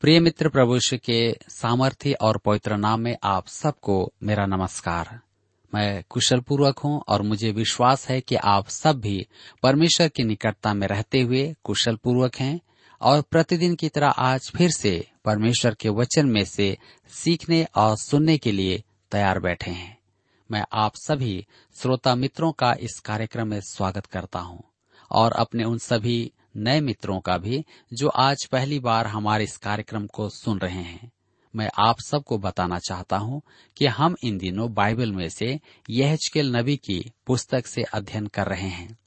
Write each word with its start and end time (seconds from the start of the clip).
प्रिय 0.00 0.20
मित्र 0.20 0.48
प्रभु 0.48 0.78
के 0.94 1.32
सामर्थ्य 1.48 2.12
और 2.12 2.38
पवित्र 2.38 2.76
नाम 2.76 3.00
में 3.00 3.16
आप 3.24 3.46
सबको 3.46 4.12
मेरा 4.22 4.46
नमस्कार। 4.46 5.20
मैं 5.74 6.04
कुशल 6.08 6.40
पूर्वक 6.40 6.78
हूँ 6.78 7.02
और 7.08 7.22
मुझे 7.22 7.50
विश्वास 7.50 8.08
है 8.08 8.20
कि 8.20 8.34
आप 8.34 8.68
सब 8.68 9.00
भी 9.00 9.26
परमेश्वर 9.62 10.08
की 10.08 10.24
निकटता 10.24 10.74
में 10.74 10.86
रहते 10.86 11.20
हुए 11.20 11.54
कुशल 11.64 11.96
पूर्वक 11.96 12.36
हैं 12.36 12.60
और 13.00 13.22
प्रतिदिन 13.22 13.74
की 13.74 13.88
तरह 13.88 14.08
आज 14.08 14.50
फिर 14.56 14.70
से 14.70 15.08
परमेश्वर 15.24 15.74
के 15.74 15.88
वचन 15.88 16.26
में 16.26 16.44
से 16.44 16.78
सीखने 17.10 17.66
और 17.76 17.96
सुनने 17.96 18.38
के 18.38 18.52
लिए 18.52 18.82
तैयार 19.12 19.40
बैठे 19.40 19.70
हैं। 19.70 19.98
मैं 20.50 20.64
आप 20.72 20.92
सभी 20.96 21.46
श्रोता 21.74 22.14
मित्रों 22.14 22.52
का 22.52 22.76
इस 22.80 22.98
कार्यक्रम 22.98 23.48
में 23.48 23.60
स्वागत 23.60 24.06
करता 24.06 24.38
हूँ 24.38 24.64
और 25.10 25.32
अपने 25.32 25.64
उन 25.64 25.78
सभी 25.78 26.32
नए 26.56 26.80
मित्रों 26.80 27.20
का 27.20 27.38
भी, 27.38 27.64
जो 27.92 28.08
आज 28.08 28.44
पहली 28.44 28.78
बार 28.78 29.06
हमारे 29.06 29.44
इस 29.44 29.56
कार्यक्रम 29.56 30.06
को 30.06 30.28
सुन 30.28 30.58
रहे 30.58 30.82
हैं। 30.82 31.12
मैं 31.56 31.70
आप 31.78 32.00
सबको 32.00 32.38
बताना 32.38 32.78
चाहता 32.78 33.16
हूँ 33.16 33.42
कि 33.76 33.86
हम 33.86 34.16
इन 34.24 34.38
दिनों 34.38 34.74
बाइबल 34.74 35.12
में 35.12 35.28
से 35.28 35.60
यहजकेल 35.90 36.56
नबी 36.56 36.76
की 36.76 37.12
पुस्तक 37.26 37.66
से 37.66 37.82
अध्ययन 37.82 38.26
कर 38.26 38.46
रहे 38.46 38.68
हैं। 38.68 38.98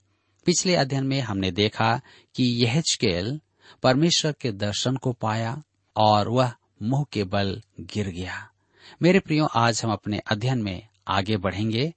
पिछले 0.45 0.75
अध्ययन 0.75 1.03
में 1.03 1.21
हमने 1.21 1.51
देखा 1.51 2.01
कि 2.35 2.43
यहजकेल 2.43 3.39
परमेश्वर 3.83 4.31
के 4.31 4.51
दर्शन 4.51 4.95
को 4.95 5.13
पाया 5.13 5.63
और 5.95 6.29
वह 6.29 6.53
मुँह 6.83 7.05
के 7.11 7.23
बल 7.23 7.61
गिर 7.79 8.07
गया। 8.07 8.49
मेरे 9.01 9.19
प्रियो, 9.19 9.45
आज 9.45 9.81
हम 9.83 9.91
अपने 9.91 10.19
अध्ययन 10.19 10.63
में 10.63 10.87
आगे 11.07 11.37
बढ़ेंगे 11.37 11.93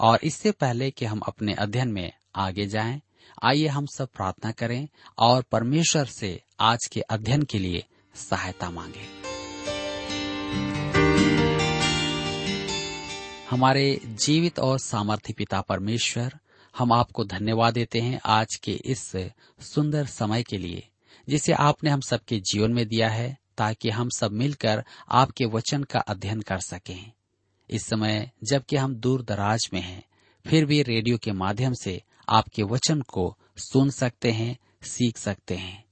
और 0.00 0.18
इससे 0.22 0.52
पहले 0.52 0.90
कि 0.90 1.04
हम 1.04 1.18
अपने 1.18 1.52
अध्ययन 1.52 1.88
में 1.88 2.12
आगे 2.36 2.66
जाएँ 2.66 3.00
आइए 3.42 3.66
हम 3.66 3.86
सब 3.86 4.08
प्रार्थना 4.08 4.50
करें 4.50 4.88
और 5.18 5.42
परमेश्वर 5.42 6.04
से 6.04 6.42
आज 6.60 6.86
के 6.92 7.00
अध्ययन 7.00 7.42
के 7.42 7.58
लिए 7.58 7.84
सहायता 8.14 8.70
मांगे। 8.70 9.18
हमारे 13.50 14.00
जीवित 14.04 14.58
और 14.58 14.78
सामर्थ्य 14.78 15.32
पिता 15.32 15.60
परमेश्वर, 15.60 16.38
हम 16.78 16.92
आपको 16.92 17.24
धन्यवाद 17.24 17.74
देते 17.74 18.00
हैं 18.00 18.20
आज 18.24 18.56
के 18.56 18.72
इस 18.72 19.12
सुंदर 19.60 20.06
समय 20.06 20.42
के 20.42 20.58
लिए, 20.58 20.88
जिसे 21.28 21.52
आपने 21.52 21.90
हम 21.90 22.00
सबके 22.00 22.40
जीवन 22.40 22.72
में 22.72 22.88
दिया 22.88 23.08
है, 23.08 23.36
ताकि 23.58 23.90
हम 23.90 24.08
सब 24.08 24.32
मिलकर 24.32 24.84
आपके 25.10 25.44
वचन 25.44 25.82
का 25.82 25.98
अध्ययन 25.98 26.40
कर 26.40 26.58
सकें। 26.58 27.12
इस 27.70 27.86
समय 27.86 28.30
जबकि 28.44 28.76
हम 28.76 28.94
दूर 28.94 29.22
दराज 29.22 29.70
में 29.72 29.80
हैं, 29.80 30.04
फिर 30.46 30.64
भी 30.64 30.82
रेडियो 30.82 31.18
के 31.18 31.32
माध्यम 31.32 31.72
से 31.72 32.02
आपके 32.28 32.62
वचन 32.62 33.00
को 33.00 33.36
सुन 33.56 33.90
सकते 33.90 34.30
हैं, 34.32 34.58
सीख 34.82 35.18
सकते 35.18 35.56
हैं। 35.56 35.84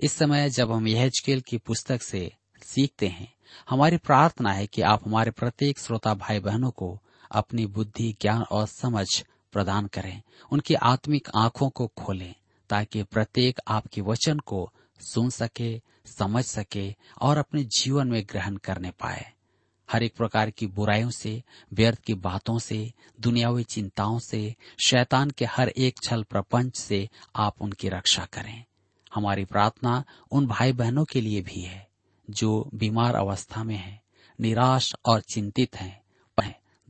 इस 0.00 0.12
समय 0.12 0.50
जब 0.50 0.72
हम 0.72 0.88
यहजकेल 0.88 1.40
की 1.40 1.58
पुस्तक 1.58 2.02
से 2.02 2.32
सीखते 2.62 3.08
हैं, 3.08 3.34
हमारी 3.70 3.96
प्रार्थना 3.96 4.52
है 4.52 4.66
कि 4.66 4.82
आप 4.82 5.00
हमारे 5.06 5.30
प्रत्येक 5.30 5.78
श्रोता 5.78 6.14
भाई 6.14 6.38
बहनों 6.38 6.70
को 6.70 6.98
अपनी 7.30 7.66
बुद्धि, 7.66 8.16
ज्ञान 8.20 8.42
और 8.42 8.66
समझ 8.66 9.24
प्रदान 9.52 9.86
करें, 9.86 10.22
उनकी 10.52 10.74
आत्मिक 10.74 11.28
आँखों 11.34 11.70
को 11.70 11.86
खोलें, 11.86 12.34
ताकि 12.68 13.02
प्रत्येक 13.02 13.60
आपके 13.68 14.00
वचन 14.00 14.38
को 14.38 14.72
सुन 15.00 15.30
सके, 15.30 15.80
समझ 16.06 16.44
सके 16.44 16.94
और 17.20 17.38
अपने 17.38 17.64
जीवन 17.64 18.08
में 18.08 18.26
ग्रहण 18.30 18.56
करने 18.56 18.90
पाए। 18.90 19.32
हर 19.92 20.02
एक 20.02 20.14
प्रकार 20.14 20.50
की 20.50 20.66
बुराइयों 20.66 21.10
से 21.10 21.42
व्यर्थ 21.72 22.02
की 22.02 22.14
बातों 22.14 22.58
से 22.58 22.92
दुनियावी 23.20 23.64
चिंताओं 23.64 24.18
से 24.18 24.54
शैतान 24.86 25.30
के 25.30 25.44
हर 25.44 25.68
एक 25.68 25.94
छल 26.04 26.22
प्रपंच 26.22 26.76
से 26.76 27.08
आप 27.36 27.62
उनकी 27.62 27.88
रक्षा 27.88 28.24
करें 28.24 28.64
हमारी 29.14 29.44
प्रार्थना 29.44 30.04
उन 30.30 30.46
भाई 30.46 30.72
बहनों 30.72 31.04
के 31.04 31.20
लिए 31.20 31.40
भी 31.40 31.60
है 31.60 31.88
जो 32.30 32.70
बीमार 32.74 33.14
अवस्था 33.14 33.64
में 33.64 33.76
हैं, 33.76 34.02
निराश 34.40 34.94
और 35.06 35.20
चिंतित 35.20 35.76
हैं, 35.76 36.00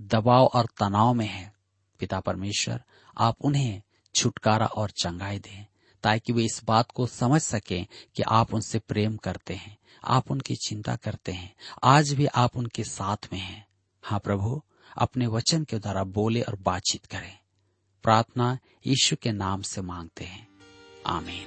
दबाव 0.01 0.47
और 0.47 0.67
तनाव 0.67 1.15
में 1.15 1.27
हैं। 1.27 1.53
पिता 1.99 2.21
परमेश्वर 2.21 2.83
आप 3.19 3.37
उन्हें 3.41 3.83
छुटकारा 4.15 4.67
और 4.67 4.91
चंगाई 4.91 5.39
दें 5.39 5.67
ताकि 6.03 6.33
वे 6.33 6.45
इस 6.45 6.61
बात 6.65 6.91
को 6.91 7.07
समझ 7.07 7.41
सकें 7.43 7.87
कि 8.17 8.23
आप 8.23 8.55
उनसे 8.55 8.79
प्रेम 8.79 9.17
करते 9.17 9.55
हैं 9.55 9.77
आप 10.05 10.31
उनकी 10.31 10.55
चिंता 10.55 10.97
करते 10.97 11.33
हैं। 11.33 11.55
आज 11.85 12.13
भी 12.13 12.27
आप 12.27 12.57
उनके 12.57 12.85
साथ 12.85 13.17
में 13.33 13.41
हैं। 13.41 13.67
हाँ 14.03 14.19
प्रभु, 14.19 14.63
अपने 14.99 15.27
वचन 15.27 15.65
के 15.65 15.79
द्वारा 15.79 16.05
बोले 16.05 16.41
और 16.41 16.57
बातचीत 16.57 17.07
करें। 17.07 17.39
प्रार्थना 18.03 18.59
यीशु 18.87 19.17
के 19.17 19.33
नाम 19.33 19.63
से 19.63 19.81
मांगते 19.81 20.25
हैं। 20.25 20.49
आमीन। 21.07 21.45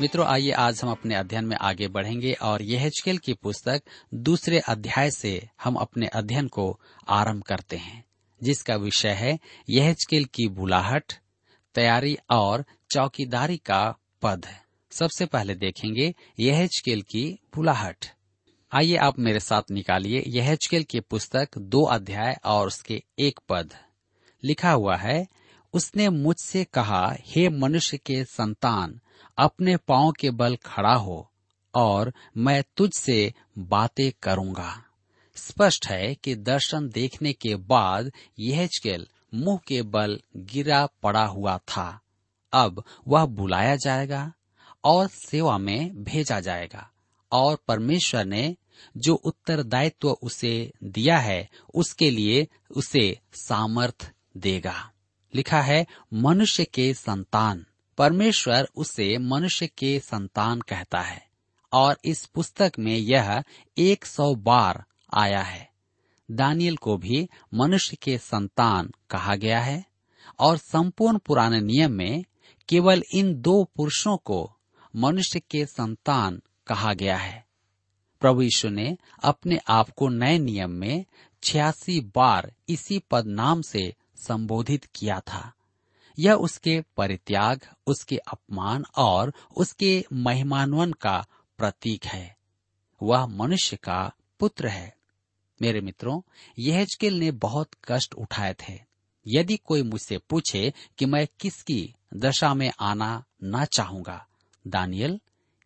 मित्रों, 0.00 0.26
आइए 0.26 0.50
आज 0.50 0.80
हम 0.82 0.90
अपने 0.90 1.14
अध्ययन 1.14 1.44
में 1.44 1.56
आगे 1.56 1.88
बढ़ेंगे 1.88 2.32
और 2.32 2.62
यहजकेल 2.62 3.18
की 3.18 3.34
पुस्तक 3.34 3.82
दूसरे 4.14 4.58
अध्याय 4.58 5.10
से 5.10 5.48
हम 5.64 5.74
अपने 5.74 6.06
अध्ययन 6.06 6.48
को 6.48 6.80
आरंभ 7.08 7.42
करते 7.42 7.76
हैं, 7.76 8.04
जिसका 8.42 8.76
विषय 8.76 9.08
है 9.08 9.38
यहजकेल 9.70 10.24
की 10.24 10.48
बुलाहट, 10.48 11.12
तैयारी 11.74 12.18
और 12.30 12.64
चौकीदारी 12.90 13.56
का 13.56 13.94
पद 14.22 14.46
सबसे 14.90 15.26
पहले 15.26 15.54
देखेंगे 15.54 16.14
यहजकेल 16.40 17.02
की 17.02 17.38
बुलाहट 17.54 18.06
आइए 18.74 18.96
आप 18.96 19.18
मेरे 19.18 19.40
साथ 19.40 19.62
निकालिए 19.70 20.24
यहजकेल 20.26 20.82
की 20.82 21.00
पुस्तक 21.00 21.48
दो 21.58 21.82
अध्याय 21.82 22.38
और 22.44 22.66
उसके 22.66 23.02
एक 23.18 23.40
पद। 23.48 23.74
लिखा 24.44 24.70
हुआ 24.70 24.96
है, 24.96 25.28
उसने 25.72 26.08
मुझसे 26.08 26.64
कहा, 26.64 27.16
हे 27.20 27.48
मनुष्य 27.48 27.96
के 27.96 28.24
संतान, 28.24 29.00
अपने 29.38 29.76
पाँव 29.76 30.12
के 30.12 30.30
बल 30.30 30.56
खड़ा 30.56 30.94
हो 30.94 31.30
और 31.74 32.12
मैं 32.36 32.64
तुझसे 32.76 33.34
बातें 33.58 34.12
करूँगा। 34.22 34.84
स्पष्ट 35.36 35.86
है 35.86 36.14
कि 36.14 36.34
दर्शन 36.34 36.88
देखने 36.88 37.32
के 37.32 37.56
बाद 37.56 38.12
यहजकेल 38.38 39.06
मुँह 39.34 39.60
के 39.66 39.82
बल 39.82 40.20
गिरा 40.36 40.86
पड़ा 40.86 41.24
हुआ 41.24 41.58
था। 41.58 42.00
अब 42.52 42.84
वह 43.08 43.24
बुलाया 43.24 43.76
जाएगा 43.76 44.32
और 44.84 45.06
सेवा 45.06 45.58
में 45.58 46.04
भेजा 46.04 46.40
जाएगा। 46.40 46.90
और 47.32 47.58
परमेश्वर 47.68 48.24
ने 48.24 48.56
जो 48.96 49.14
उत्तरदायित्व 49.14 50.10
उसे 50.10 50.72
दिया 50.84 51.18
है, 51.18 51.48
उसके 51.74 52.10
लिए 52.10 52.48
उसे 52.70 53.20
सामर्थ 53.32 54.12
देगा। 54.36 54.92
लिखा 55.34 55.60
है, 55.60 55.86
मनुष्य 56.14 56.64
के 56.64 56.94
संतान। 56.94 57.66
परमेश्वर 57.98 58.68
उसे 58.76 59.18
मनुष्य 59.18 59.66
के 59.66 60.00
संतान 60.00 60.60
कहता 60.60 61.00
है। 61.00 61.26
और 61.72 61.98
इस 62.04 62.26
पुस्तक 62.26 62.72
में 62.78 62.96
यह 62.96 63.42
एक 63.78 64.06
सौ 64.06 64.34
बार 64.34 64.84
आया 65.14 65.42
है। 65.42 65.70
दानियल 66.30 66.76
को 66.76 66.96
भी 66.96 67.28
मनुष्य 67.54 67.96
के 67.96 68.18
संतान 68.18 68.92
कहा 69.10 69.34
गया 69.34 69.60
है। 69.60 69.84
और 70.38 70.56
संपूर्ण 70.56 71.18
पुराने 71.18 71.60
नियम 71.60 71.92
में 71.92 72.24
केवल 72.68 73.02
इन 73.14 73.34
दो 73.34 73.64
पुरुषों 73.64 74.16
को 74.16 74.56
मनुष्य 74.96 75.40
के 75.40 75.66
संतान 75.66 76.42
कहा 76.66 76.92
गया 76.92 77.16
है। 77.16 77.46
प्रभु 78.20 78.42
यीशु 78.42 78.68
ने 78.68 78.96
अपने 79.24 79.58
आप 79.68 79.90
को 79.90 80.08
नए 80.08 80.38
नियम 80.38 80.70
में 80.70 81.04
छियासी 81.42 82.00
बार 82.00 82.54
इसी 82.68 82.98
पद 82.98 83.26
नाम 83.26 83.62
से 83.62 83.94
संबोधित 84.16 84.84
किया 84.84 85.20
था। 85.20 85.52
यह 86.18 86.32
उसके 86.32 86.84
परित्याग, 86.96 87.60
उसके 87.86 88.16
अपमान 88.16 88.84
और 88.96 89.32
उसके 89.56 90.04
महिमान्वन 90.12 90.92
का 90.92 91.26
प्रतीक 91.58 92.06
है। 92.06 92.36
वह 93.02 93.26
मनुष्य 93.26 93.76
का 93.76 94.12
पुत्र 94.40 94.68
है। 94.68 94.96
मेरे 95.62 95.80
मित्रों, 95.80 96.20
यहजकेल 96.58 97.18
ने 97.18 97.30
बहुत 97.30 97.68
कष्ट 97.84 98.14
उठाए 98.14 98.54
थे। 98.54 98.80
यदि 99.26 99.56
कोई 99.56 99.82
मुझसे 99.82 100.18
पूछे 100.18 100.74
कि 100.98 101.06
मैं 101.06 101.28
किसकी 101.40 101.94
दशा 102.12 102.54
में 102.54 102.70
आना 102.80 103.24
ना 103.42 103.64
चाहूँगा। 103.64 104.26
दानियल 104.66 105.20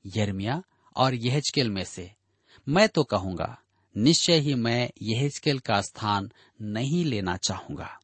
यर्मिया 0.05 0.63
और 0.97 1.15
यहजकेल 1.15 1.71
में 1.71 1.85
से। 1.85 2.11
मैं 2.69 2.89
तो 2.89 3.05
कहूँगा, 3.05 3.59
निश्चय 3.97 4.39
ही 4.39 4.55
मैं 4.55 4.91
यहजकेल 5.03 5.59
का 5.59 5.81
स्थान 5.81 6.31
नहीं 6.63 7.05
लेना 7.05 7.37
चाहूँगा। 7.37 7.99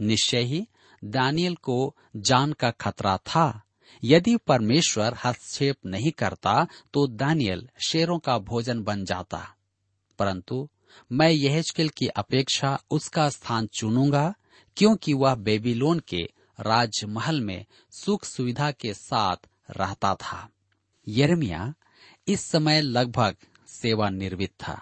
निश्चय 0.00 0.42
ही 0.42 0.66
दानियल 1.04 1.54
को 1.54 1.96
जान 2.16 2.52
का 2.52 2.70
खतरा 2.70 3.16
था। 3.16 3.62
यदि 4.04 4.36
परमेश्वर 4.36 5.14
हस्तक्षेप 5.14 5.76
नहीं 5.86 6.10
करता 6.10 6.66
तो 6.94 7.06
दानियल 7.06 7.68
शेरों 7.86 8.18
का 8.18 8.38
भोजन 8.38 8.82
बन 8.82 9.04
जाता। 9.04 9.46
परंतु 10.18 10.68
मैं 11.12 11.30
यहजकेल 11.30 11.88
की 11.88 12.06
अपेक्षा 12.06 12.78
उसका 12.90 13.28
स्थान 13.30 13.66
चुनूँगा, 13.66 14.34
क्योंकि 14.76 15.12
वह 15.12 15.34
बेबीलोन 15.34 15.98
के 15.98 16.28
राजमहल 16.60 17.40
में 17.40 17.64
सुख 17.92 18.24
सुविधा 18.24 18.70
के 18.70 18.94
साथ 18.94 19.36
रहता 19.70 20.14
था। 20.14 20.48
यर्मिया 21.06 21.72
इस 22.28 22.40
समय 22.40 22.80
लगभग 22.80 23.36
सेवानिवृत्त 23.68 24.54
था, 24.60 24.80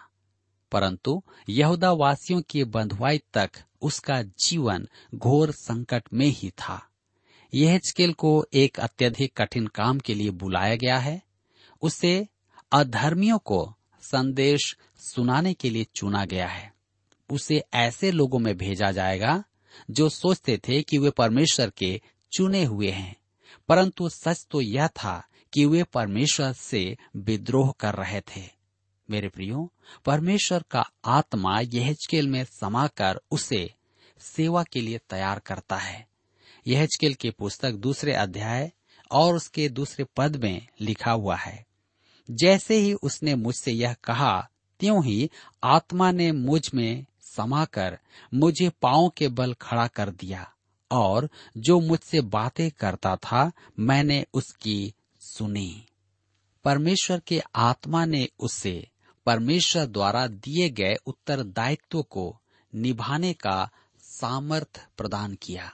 परंतु 0.73 1.23
यहूदा 1.49 1.93
वासियों 1.93 2.43
की 2.43 2.65
बंधुआई 2.65 3.19
तक 3.35 3.51
उसका 3.83 4.23
जीवन 4.23 4.89
घोर 5.15 5.51
संकट 5.51 6.03
में 6.13 6.27
ही 6.27 6.51
था। 6.51 6.83
यहजकेल 7.53 8.13
को 8.13 8.47
एक 8.55 8.81
अत्यधिक 8.81 9.37
कठिन 9.37 9.67
काम 9.67 9.99
के 9.99 10.15
लिए 10.15 10.31
बुलाया 10.31 10.77
गया 10.77 10.99
है। 10.99 11.21
उसे 11.83 12.29
अधर्मियों 12.73 13.39
को 13.39 13.75
संदेश 14.03 14.77
सुनाने 14.99 15.55
के 15.55 15.71
लिए 15.71 15.87
चुना 15.95 16.25
गया 16.25 16.49
है। 16.49 16.73
उसे 17.31 17.63
ऐसे 17.75 18.11
लोगों 18.11 18.39
में 18.39 18.57
भेजा 18.57 18.91
जाएगा 18.93 19.43
जो 19.91 20.09
सोचते 20.09 20.59
थे 20.59 20.83
कि 20.83 20.99
वे 20.99 21.11
परमेश्वर 21.11 21.71
के 21.71 22.01
चुने 22.33 22.65
हुए 22.65 22.91
हैं। 22.91 23.17
परंतु 23.69 24.09
सच 24.09 24.47
तो 24.51 24.61
यह 24.61 24.89
था 24.89 25.25
कि 25.55 25.65
वे 25.65 25.83
परमेश्वर 25.83 26.53
से 26.53 26.97
विद्रोह 27.17 27.75
कर 27.81 27.95
रहे 27.95 28.21
थे। 28.21 28.51
मेरे 29.11 29.29
प्रियो, 29.29 29.73
परमेश्वर 30.05 30.65
का 30.71 30.91
आत्मा 31.05 31.61
यहजकेल 31.61 32.29
में 32.29 32.45
समाकर 32.45 33.21
उसे 33.31 33.75
सेवा 34.19 34.63
के 34.63 34.81
लिए 34.81 34.99
तैयार 34.99 35.39
करता 35.39 35.77
है। 35.77 36.09
यहजकेल 36.67 37.15
की 37.15 37.31
पुस्तक 37.31 37.73
दूसरे 37.73 38.13
अध्याय 38.13 38.73
और 39.11 39.35
उसके 39.35 39.69
दूसरे 39.69 40.07
पद 40.17 40.45
में 40.45 40.67
लिखा 40.81 41.11
हुआ 41.11 41.37
है, 41.37 41.67
जैसे 42.31 42.77
ही 42.77 42.93
उसने 42.93 43.35
मुझसे 43.35 43.73
यह 43.73 43.93
कहा, 44.05 44.51
त्यों 44.81 45.05
ही 45.05 45.31
आत्मा 45.65 46.11
ने 46.11 46.33
मुझमें 46.33 47.07
समाकर 47.39 47.99
मुझे 48.35 48.69
पाँव 48.69 49.09
के 49.09 49.29
बल 49.29 49.53
खड़ा 49.53 49.87
कर 49.87 50.11
दिया 50.11 50.53
और 50.91 51.29
जो 51.57 51.81
मुझसे 51.81 52.21
बातें 52.21 52.71
करता 52.71 53.17
था, 53.17 53.53
मैंने 53.79 54.25
उसकी 54.35 54.95
सुनी। 55.21 55.87
परमेश्वर 56.65 57.21
के 57.21 57.43
आत्मा 57.55 58.05
ने 58.05 58.29
उसे 58.41 58.89
परमेश्वर 59.27 59.87
द्वारा 59.87 60.27
दिए 60.27 60.69
गए 60.71 60.97
उत्तरदायित्व 61.07 62.03
को 62.03 62.41
निभाने 62.75 63.33
का 63.33 63.71
सामर्थ 64.03 64.89
प्रदान 64.97 65.35
किया। 65.35 65.71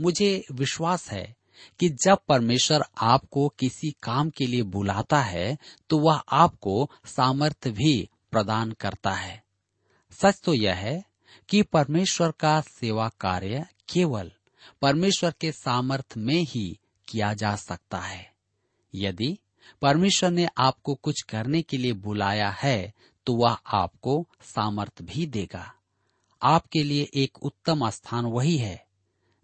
मुझे 0.00 0.44
विश्वास 0.52 1.10
है 1.10 1.36
कि 1.80 1.88
जब 1.88 2.18
परमेश्वर 2.28 2.84
आपको 2.98 3.48
किसी 3.48 3.90
काम 4.02 4.30
के 4.30 4.46
लिए 4.46 4.62
बुलाता 4.62 5.20
है 5.20 5.58
तो 5.90 5.98
वह 5.98 6.22
आपको 6.32 6.90
सामर्थ्य 7.06 7.70
भी 7.70 8.08
प्रदान 8.30 8.72
करता 8.72 9.10
है। 9.10 9.43
सच 10.20 10.40
तो 10.44 10.54
यह 10.54 10.74
है 10.74 11.04
कि 11.48 11.62
परमेश्वर 11.62 12.30
का 12.30 12.60
सेवा 12.60 13.08
कार्य 13.08 13.66
केवल 13.88 14.32
परमेश्वर 14.82 15.34
के 15.40 15.52
सामर्थ्य 15.52 16.20
में 16.20 16.42
ही 16.42 16.78
किया 17.08 17.34
जा 17.34 17.56
सकता 17.56 17.98
है। 17.98 18.32
यदि 18.94 19.38
परमेश्वर 19.82 20.30
ने 20.30 20.48
आपको 20.58 20.94
कुछ 20.94 21.22
करने 21.22 21.62
के 21.62 21.76
लिए 21.76 21.92
बुलाया 21.92 22.50
है 22.50 22.94
तो 23.26 23.34
वह 23.34 23.56
आपको 23.66 24.28
सामर्थ 24.42 25.02
भी 25.02 25.26
देगा। 25.26 25.74
आपके 26.42 26.82
लिए 26.82 27.08
एक 27.14 27.38
उत्तम 27.42 27.90
स्थान 27.90 28.24
वही 28.24 28.56
है। 28.56 28.86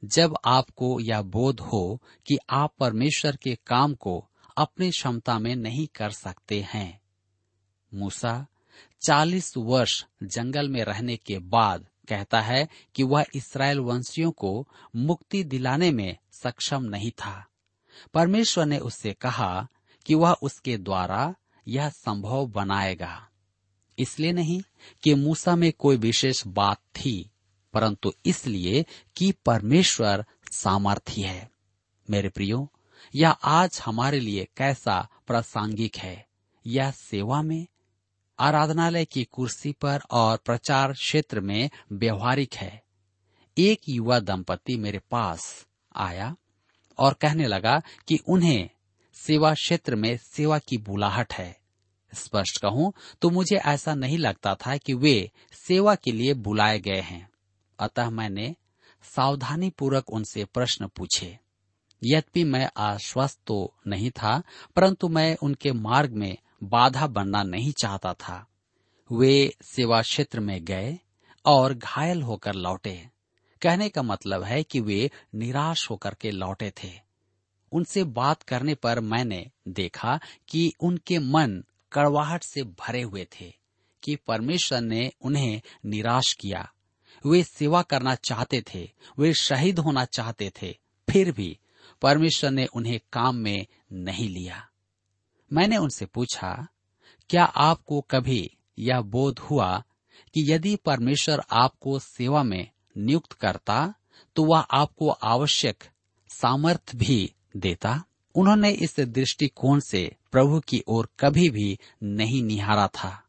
जब 0.04 0.36
आपको 0.44 1.00
यह 1.00 1.22
बोध 1.22 1.60
हो 1.60 2.02
कि 2.26 2.38
आप 2.50 2.74
परमेश्वर 2.78 3.36
के 3.36 3.54
काम 3.66 3.94
को 3.94 4.28
अपनी 4.56 4.90
क्षमता 4.90 5.38
में 5.38 5.56
नहीं 5.56 5.86
कर 5.86 6.10
सकते 6.10 6.60
हैं। 6.74 7.00
मूसा 7.94 8.46
चालीस 9.00 9.56
वर्ष 9.56 10.04
जंगल 10.22 10.68
में 10.68 10.84
रहने 10.84 11.16
के 11.16 11.38
बाद 11.38 11.86
कहता 12.08 12.40
है 12.40 12.68
कि 12.94 13.02
वह 13.02 13.24
इसराइल 13.34 13.80
वंशियों 13.80 14.30
को 14.30 14.68
मुक्ति 14.96 15.44
दिलाने 15.44 15.90
में 15.90 16.16
सक्षम 16.32 16.82
नहीं 16.82 17.10
था। 17.10 17.46
परमेश्वर 18.14 18.66
ने 18.66 18.78
उससे 18.78 19.12
कहा 19.12 19.68
कि 20.06 20.14
वह 20.14 20.32
उसके 20.32 20.78
द्वारा 20.78 21.34
यह 21.68 21.88
संभव 21.88 22.46
बनाएगा। 22.46 23.28
इसलिए 23.98 24.32
नहीं 24.32 24.62
कि 25.02 25.14
मूसा 25.14 25.56
में 25.56 25.72
कोई 25.72 25.96
विशेष 25.96 26.46
बात 26.46 26.78
थी, 26.78 27.30
परंतु 27.72 28.12
इसलिए 28.26 28.86
कि 29.16 29.32
परमेश्वर 29.32 30.24
सामर्थ्य 30.52 31.22
है। 31.22 31.50
मेरे 32.10 32.28
प्रियो, 32.28 32.72
यह 33.14 33.30
आज 33.30 33.80
हमारे 33.84 34.20
लिए 34.20 34.48
कैसा 34.56 35.08
प्रासंगिक 35.26 35.96
है। 35.96 36.26
यह 36.66 36.90
सेवा 36.90 37.42
में 37.42 37.66
आराधनालय 38.40 39.04
की 39.04 39.24
कुर्सी 39.24 39.72
पर 39.72 40.00
और 40.10 40.36
प्रचार 40.36 40.92
क्षेत्र 40.92 41.40
में 41.40 41.70
व्यवहारिक 41.92 42.54
है। 42.54 42.82
एक 43.56 43.80
युवा 43.88 44.18
दंपति 44.20 44.76
मेरे 44.76 45.00
पास 45.10 45.66
आया 45.96 46.36
और 46.98 47.14
कहने 47.14 47.46
लगा 47.46 47.82
कि 48.08 48.18
उन्हें 48.28 48.70
सेवा 49.14 49.54
क्षेत्र 49.54 49.96
में 49.96 50.16
सेवा 50.16 50.58
की 50.58 50.78
बुलाहट 50.78 51.32
है। 51.32 51.58
स्पष्ट 52.12 52.58
कहूँ 52.58 52.92
तो 53.22 53.30
मुझे 53.30 53.56
ऐसा 53.56 53.94
नहीं 53.94 54.18
लगता 54.18 54.54
था 54.54 54.76
कि 54.76 54.94
वे 54.94 55.30
सेवा 55.68 55.94
के 55.94 56.12
लिए 56.12 56.34
बुलाए 56.34 56.78
गए 56.78 57.00
हैं। 57.00 57.28
अतः 57.78 58.10
मैंने 58.10 58.54
सावधानी 59.04 59.70
पूर्वक 59.70 60.10
उनसे 60.10 60.44
प्रश्न 60.44 60.86
पूछे। 60.86 61.38
यद्यपि 62.02 62.44
मैं 62.44 62.70
आश्वस्त 62.76 63.40
तो 63.46 63.74
नहीं 63.86 64.10
था, 64.10 64.42
परंतु 64.76 65.08
मैं 65.08 65.36
उनके 65.36 65.72
मार्ग 65.72 66.12
में 66.12 66.36
बाधा 66.62 67.06
बनना 67.06 67.42
नहीं 67.42 67.72
चाहता 67.72 68.14
था। 68.14 68.46
वे 69.12 69.54
सेवा 69.62 70.02
क्षेत्र 70.02 70.40
में 70.40 70.64
गए 70.64 70.98
और 71.44 71.74
घायल 71.74 72.22
होकर 72.22 72.54
लौटे। 72.54 73.08
कहने 73.62 73.88
का 73.88 74.02
मतलब 74.02 74.42
है 74.42 74.62
कि 74.62 74.80
वे 74.80 75.10
निराश 75.34 75.90
होकर 75.90 76.14
के 76.14 76.30
लौटे 76.30 76.72
थे। 76.84 76.92
उनसे 77.72 78.04
बात 78.04 78.42
करने 78.42 78.74
पर 78.74 79.00
मैंने 79.00 79.50
देखा 79.68 80.20
कि 80.48 80.72
उनके 80.80 81.18
मन 81.18 81.64
कड़वाहट 81.92 82.42
से 82.42 82.62
भरे 82.62 83.02
हुए 83.02 83.26
थे 83.40 83.54
कि 84.02 84.16
परमेश्वर 84.16 84.80
ने 84.80 85.12
उन्हें 85.22 85.62
निराश 85.86 86.32
किया। 86.32 86.72
वे 87.26 87.42
सेवा 87.42 87.82
करना 87.82 88.14
चाहते 88.14 88.64
थे, 88.74 88.90
वे 89.18 89.34
शहीद 89.34 89.78
होना 89.78 90.04
चाहते 90.04 90.52
थे, 90.62 90.78
फिर 91.10 91.32
भी 91.32 91.58
परमेश्वर 92.02 92.50
ने 92.50 92.66
उन्हें 92.66 93.00
काम 93.12 93.36
में 93.36 93.66
नहीं 93.92 94.28
लिया। 94.28 94.69
मैंने 95.52 95.76
उनसे 95.76 96.06
पूछा, 96.06 96.66
क्या 97.30 97.44
आपको 97.44 98.00
कभी 98.00 98.50
यह 98.78 99.00
बोध 99.00 99.38
हुआ 99.38 99.82
कि 100.34 100.52
यदि 100.52 100.74
परमेश्वर 100.76 101.42
आपको 101.52 101.98
सेवा 101.98 102.42
में 102.42 102.70
नियुक्त 102.98 103.32
करता 103.32 103.94
तो 104.36 104.44
वह 104.44 104.58
आपको 104.58 105.08
आवश्यक 105.10 105.84
सामर्थ्य 106.30 106.98
भी 106.98 107.32
देता? 107.56 108.02
उन्होंने 108.34 108.70
इस 108.70 108.98
दृष्टिकोण 109.00 109.80
से 109.80 110.16
प्रभु 110.32 110.60
की 110.60 110.82
ओर 110.88 111.08
कभी 111.20 111.48
भी 111.50 111.78
नहीं 112.02 112.42
निहारा 112.42 112.86
था। 112.88 113.22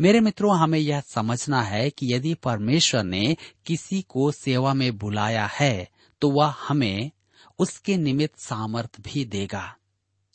मेरे 0.00 0.20
मित्रों, 0.20 0.56
हमें 0.58 0.78
यह 0.78 1.00
समझना 1.00 1.62
है 1.62 1.88
कि 1.90 2.12
यदि 2.14 2.34
परमेश्वर 2.34 3.04
ने 3.04 3.36
किसी 3.66 4.02
को 4.02 4.30
सेवा 4.32 4.74
में 4.74 4.96
बुलाया 4.98 5.46
है 5.46 5.88
तो 6.22 6.30
वह 6.30 6.54
हमें 6.68 7.10
उसके 7.58 7.96
निमित्त 7.96 8.38
सामर्थ 8.38 9.00
भी 9.00 9.24
देगा। 9.24 9.74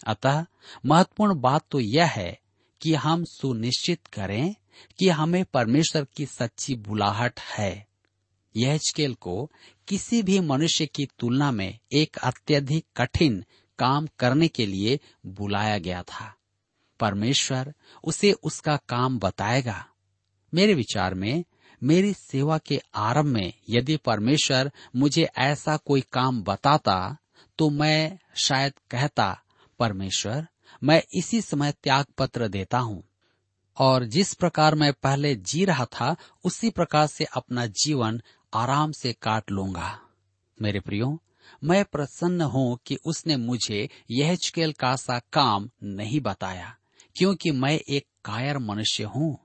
अतः 0.08 0.46
महत्वपूर्ण 0.86 1.36
बात 1.42 1.62
तो 1.72 1.80
यह 1.80 2.06
है 2.06 2.40
कि 2.82 2.94
हम 2.94 3.24
सुनिश्चित 3.24 4.08
करें 4.08 4.56
कि 5.00 5.10
हमें 5.10 5.46
परमेश्वर 5.46 6.08
की 6.16 6.26
सच्ची 6.26 6.76
बुलाहट 6.76 7.40
है। 7.40 7.88
यह 8.56 8.78
स्केल 8.78 9.14
को 9.14 9.52
किसी 9.88 10.24
भी 10.24 10.40
मनुष्य 10.40 10.86
की 10.86 11.08
तुलना 11.20 11.52
में 11.52 11.80
एक 11.92 12.18
अत्यधिक 12.18 12.86
कठिन 12.98 13.46
काम 13.80 14.08
करने 14.20 14.48
के 14.48 14.66
लिए 14.66 15.00
बुलाया 15.26 15.78
गया 15.78 16.04
था। 16.04 16.36
परमेश्वर 17.00 17.74
उसे 18.04 18.32
उसका 18.32 18.78
काम 18.78 19.20
बताएगा। 19.20 19.86
मेरे 20.54 20.74
विचार 20.74 21.14
में, 21.14 21.44
मेरी 21.84 22.14
सेवा 22.14 22.58
के 22.58 22.82
आरंभ 22.96 23.26
में 23.26 23.54
यदि 23.70 23.98
परमेश्वर 23.98 24.72
मुझे 24.96 25.30
ऐसा 25.38 25.78
कोई 25.78 26.02
काम 26.02 26.44
बताता 26.44 27.18
तो 27.58 27.70
मैं 27.70 28.20
शायद 28.36 28.74
कहता 28.92 29.44
परमेश्वर, 29.82 30.48
मैं 30.84 31.04
इसी 31.14 31.42
समय 31.42 31.72
त्याग 31.72 32.06
पत्र 32.18 32.48
देता 32.48 32.80
हूँ। 32.80 33.04
और 33.78 34.06
जिस 34.06 34.34
प्रकार 34.34 34.76
मैं 34.76 34.94
पहले 34.94 35.36
जी 35.36 35.66
रहा 35.66 35.86
था, 35.86 36.16
उसी 36.44 36.70
प्रकार 36.70 37.08
से 37.08 37.24
अपना 37.24 37.66
जीवन 37.66 38.22
आराम 38.54 38.92
से 38.92 39.14
काट 39.14 39.52
लूँगा। 39.52 40.00
मेरे 40.62 40.80
प्रियो, 40.80 41.22
मैं 41.64 41.86
प्रसन्न 41.86 42.42
हूँ 42.42 42.80
कि 42.86 42.98
उसने 43.06 43.38
मुझे 43.38 43.90
यह 44.12 44.38
का 44.60 44.96
सा 44.96 45.20
काम 45.20 45.70
नहीं 45.84 46.20
बताया, 46.20 46.76
क्योंकि 47.18 47.52
मैं 47.52 47.80
एक 47.90 48.06
कायर 48.26 48.58
मनुष्य 48.58 49.04
हूँ। 49.04 49.38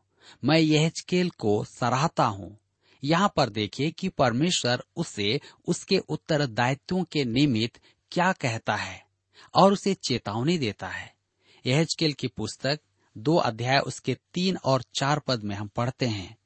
मैं 0.44 0.58
यह 0.58 0.90
को 1.14 1.64
सराहता 1.64 2.24
हूँ। 2.24 2.58
यहाँ 3.04 3.32
पर 3.36 3.48
देखिए 3.48 3.90
कि 3.90 4.08
परमेश्वर 4.08 4.82
उसे 4.96 5.40
उसके 5.68 5.98
उत्तरदायित्वों 5.98 7.04
के 7.04 7.24
निमित्त 7.24 7.80
क्या 8.12 8.32
कहता 8.32 8.76
है। 8.76 9.05
और 9.54 9.72
उसे 9.72 9.94
चेतावनी 9.94 10.58
देता 10.58 10.88
है। 10.88 11.14
यहजकेल 11.66 12.12
की 12.12 12.26
पुस्तक, 12.26 12.80
दो 13.18 13.36
अध्याय 13.36 13.78
उसके 13.78 14.16
तीन 14.34 14.56
और 14.56 14.82
चार 14.94 15.18
पद 15.18 15.42
में 15.42 15.56
हम 15.56 15.68
पढ़ते 15.68 16.06
हैं। 16.06 16.36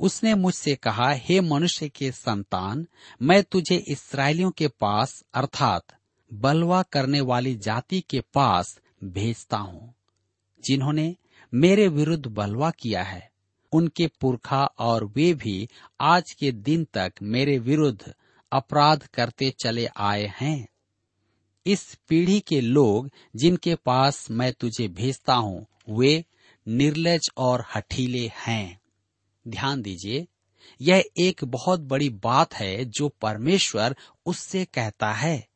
उसने 0.00 0.34
मुझसे 0.34 0.74
कहा, 0.74 1.12
हे 1.12 1.40
मनुष्य 1.40 1.88
के 1.88 2.12
संतान, 2.12 2.86
मैं 3.22 3.42
तुझे 3.42 3.84
इसराइलियों 3.88 4.50
के 4.50 4.68
पास, 4.68 5.24
अर्थात 5.34 5.82
बलवा 6.32 6.82
करने 6.82 7.20
वाली 7.20 7.54
जाति 7.54 8.00
के 8.00 8.20
पास 8.20 8.80
भेजता 9.04 9.56
हूँ, 9.56 9.94
जिन्होंने 10.64 11.16
मेरे 11.54 11.88
विरुद्ध 11.88 12.26
बलवा 12.26 12.70
किया 12.70 13.02
है। 13.02 13.30
उनके 13.72 14.06
पुरखा 14.06 14.64
और 14.64 15.04
वे 15.04 15.34
भी 15.34 15.68
आज 16.00 16.32
के 16.32 16.52
दिन 16.52 16.86
तक 16.94 17.12
मेरे 17.22 17.58
विरुद्ध 17.58 18.14
अपराध 18.52 19.06
करते 19.06 19.50
चले 19.50 19.86
आए 19.86 20.32
हैं। 20.40 20.68
इस 21.68 21.98
पीढ़ी 22.08 22.40
के 22.40 22.60
लोग 22.60 23.10
जिनके 23.36 23.74
पास 23.74 24.30
मैं 24.30 24.52
तुझे 24.52 24.88
भेजता 24.88 25.34
हूँ, 25.34 25.66
वे 25.88 26.24
निर्लज 26.68 27.30
और 27.36 27.64
हठीले 27.74 28.30
हैं। 28.34 28.80
ध्यान 29.48 29.82
दीजिए, 29.82 30.26
यह 30.80 31.04
एक 31.16 31.44
बहुत 31.44 31.80
बड़ी 31.80 32.08
बात 32.10 32.54
है 32.54 32.84
जो 32.84 33.08
परमेश्वर 33.08 33.96
उससे 34.26 34.64
कहता 34.64 35.12
है। 35.12 35.48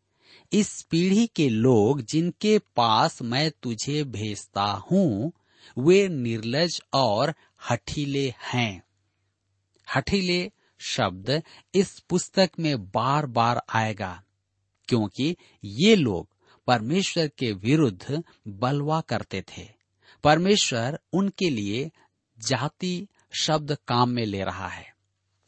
इस 0.52 0.82
पीढ़ी 0.82 1.26
के 1.26 1.48
लोग 1.48 2.02
जिनके 2.02 2.58
पास 2.58 3.22
मैं 3.22 3.50
तुझे 3.62 4.04
भेजता 4.04 4.62
हूँ, 4.62 5.32
वे 5.78 6.08
निर्लज 6.08 6.80
और 6.92 7.34
हठीले 7.70 8.34
हैं। 8.52 8.82
हठीले 9.94 10.50
शब्द 10.78 11.42
इस 11.74 12.00
पुस्तक 12.00 12.50
में 12.58 12.84
बार 12.84 13.26
बार 13.26 13.62
आएगा। 13.74 14.22
क्योंकि 14.92 15.36
ये 15.64 15.96
लोग 15.96 16.28
परमेश्वर 16.66 17.28
के 17.28 17.52
विरुद्ध 17.52 18.22
बलवा 18.48 19.00
करते 19.00 19.42
थे। 19.42 19.68
परमेश्वर 20.24 20.98
उनके 21.12 21.50
लिए 21.50 21.90
जाति 22.38 23.08
शब्द 23.40 23.76
काम 23.88 24.10
में 24.10 24.24
ले 24.26 24.44
रहा 24.44 24.68
है, 24.68 24.94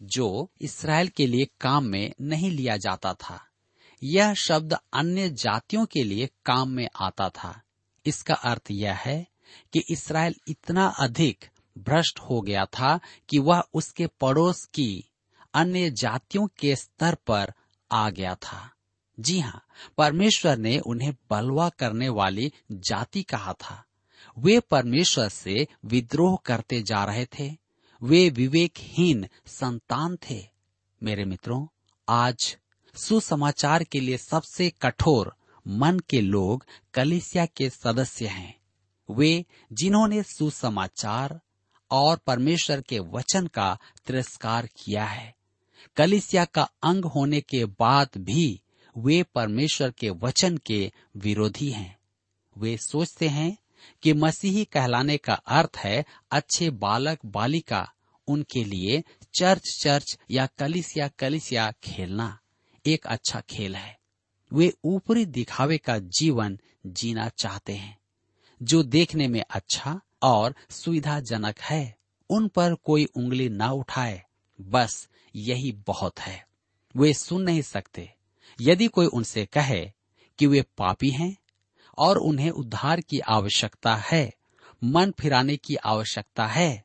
जो 0.02 0.50
इसराइल 0.60 1.08
के 1.08 1.26
लिए 1.26 1.46
काम 1.60 1.84
में 1.84 2.12
नहीं 2.20 2.50
लिया 2.50 2.76
जाता 2.76 3.14
था। 3.14 3.46
यह 4.02 4.34
शब्द 4.34 4.76
अन्य 4.92 5.28
जातियों 5.28 5.86
के 5.86 6.04
लिए 6.04 6.28
काम 6.46 6.70
में 6.70 6.88
आता 6.96 7.28
था। 7.28 7.62
इसका 8.06 8.34
अर्थ 8.34 8.70
यह 8.70 8.94
है 8.94 9.26
कि 9.72 9.82
इसराइल 9.90 10.34
इतना 10.48 10.86
अधिक 10.86 11.44
भ्रष्ट 11.78 12.20
हो 12.20 12.40
गया 12.40 12.64
था 12.64 13.00
कि 13.28 13.38
वह 13.38 13.62
उसके 13.74 14.06
पड़ोस 14.06 14.64
की 14.64 15.04
अन्य 15.54 15.90
जातियों 15.90 16.46
के 16.58 16.76
स्तर 16.76 17.14
पर 17.14 17.52
आ 17.92 18.10
गया 18.10 18.34
था। 18.34 18.70
जी 19.20 19.40
हाँ 19.40 19.64
परमेश्वर 19.98 20.56
ने 20.56 20.78
उन्हें 20.78 21.14
बलवा 21.30 21.68
करने 21.68 22.08
वाली 22.08 22.52
जाति 22.72 23.22
कहा 23.22 23.52
था। 23.52 23.84
वे 24.38 24.60
परमेश्वर 24.60 25.28
से 25.28 25.68
विद्रोह 25.84 26.38
करते 26.44 26.82
जा 26.82 27.04
रहे 27.04 27.26
थे। 27.26 27.56
वे 28.02 28.30
विवेकहीन 28.30 29.28
संतान 29.46 30.16
थे। 30.16 30.48
मेरे 31.02 31.24
मित्रों, 31.24 31.66
आज 32.08 32.56
सुसमाचार 32.94 33.84
के 33.84 34.00
लिए 34.00 34.16
सबसे 34.16 34.70
कठोर 34.82 35.36
मन 35.68 35.98
के 35.98 36.20
लोग 36.20 36.66
कलिसिया 36.94 37.46
के 37.46 37.70
सदस्य 37.70 38.26
हैं। 38.26 38.60
वे 39.10 39.44
जिन्होंने 39.72 40.22
सुसमाचार 40.22 41.40
और 41.90 42.16
परमेश्वर 42.16 42.80
के 42.80 42.98
वचन 42.98 43.46
का 43.46 43.78
तिरस्कार 44.06 44.66
किया 44.66 45.04
है। 45.04 45.34
कलिसिया 45.96 46.44
का 46.44 46.62
अंग 46.62 47.04
होने 47.04 47.40
के 47.40 47.64
बाद 47.64 48.08
भी 48.18 48.60
वे 48.96 49.22
परमेश्वर 49.22 49.90
के 49.90 50.10
वचन 50.10 50.56
के 50.56 50.92
विरोधी 51.16 51.70
हैं। 51.70 51.98
वे 52.58 52.76
सोचते 52.76 53.28
हैं 53.28 53.58
कि 54.02 54.12
मसीही 54.12 54.64
कहलाने 54.64 55.16
का 55.16 55.34
अर्थ 55.34 55.76
है 55.76 56.04
अच्छे 56.30 56.70
बालक 56.70 57.18
बालिका, 57.26 57.92
उनके 58.28 58.64
लिए 58.64 59.04
चर्च 59.34 59.62
चर्च 59.82 60.18
या 60.30 60.46
कलिसिया 60.46 61.08
कलिसिया 61.08 61.72
खेलना 61.84 62.38
एक 62.86 63.06
अच्छा 63.06 63.40
खेल 63.40 63.76
है। 63.76 63.98
वे 64.52 64.72
ऊपरी 64.84 65.26
दिखावे 65.26 65.78
का 65.78 65.98
जीवन 65.98 66.58
जीना 66.86 67.28
चाहते 67.28 67.72
हैं, 67.72 67.98
जो 68.62 68.82
देखने 68.82 69.28
में 69.28 69.44
अच्छा 69.50 70.00
और 70.22 70.54
सुविधाजनक 70.70 71.60
है। 71.60 71.96
उन 72.30 72.48
पर 72.48 72.74
कोई 72.74 73.04
उंगली 73.04 73.48
ना 73.48 73.70
उठाए, 73.70 74.22
बस 74.60 75.08
यही 75.36 75.72
बहुत 75.72 76.20
है। 76.20 76.46
वे 76.96 77.14
सुन 77.14 77.42
नहीं 77.42 77.62
सकते। 77.62 78.14
यदि 78.60 78.88
कोई 78.88 79.06
उनसे 79.06 79.46
कहे 79.46 79.92
कि 80.38 80.46
वे 80.46 80.62
पापी 80.62 81.10
हैं 81.10 81.36
और 81.98 82.18
उन्हें 82.18 82.50
उद्धार 82.50 83.00
की 83.00 83.20
आवश्यकता 83.20 83.96
है, 83.96 84.32
मन 84.84 85.10
फिराने 85.10 85.56
की 85.56 85.74
आवश्यकता 85.74 86.46
है, 86.46 86.84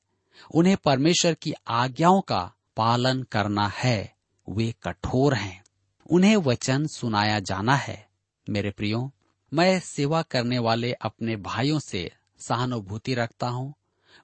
उन्हें 0.55 0.77
परमेश्वर 0.77 1.33
की 1.33 1.53
आज्ञाओं 1.67 2.21
का 2.21 2.53
पालन 2.77 3.23
करना 3.23 3.67
है, 3.67 4.15
वे 4.49 4.73
कठोर 4.83 5.33
हैं। 5.33 5.63
उन्हें 6.09 6.38
वचन 6.38 6.88
सुनाया 6.88 7.39
जाना 7.39 7.75
है। 7.75 8.09
मेरे 8.49 8.71
प्रियो, 8.71 9.11
मैं 9.53 9.79
सेवा 9.79 10.21
करने 10.21 10.59
वाले 10.59 10.93
अपने 10.93 11.35
भाइयों 11.35 11.79
से 11.79 12.11
सहानुभूति 12.39 13.13
रखता 13.13 13.47
हूँ। 13.47 13.73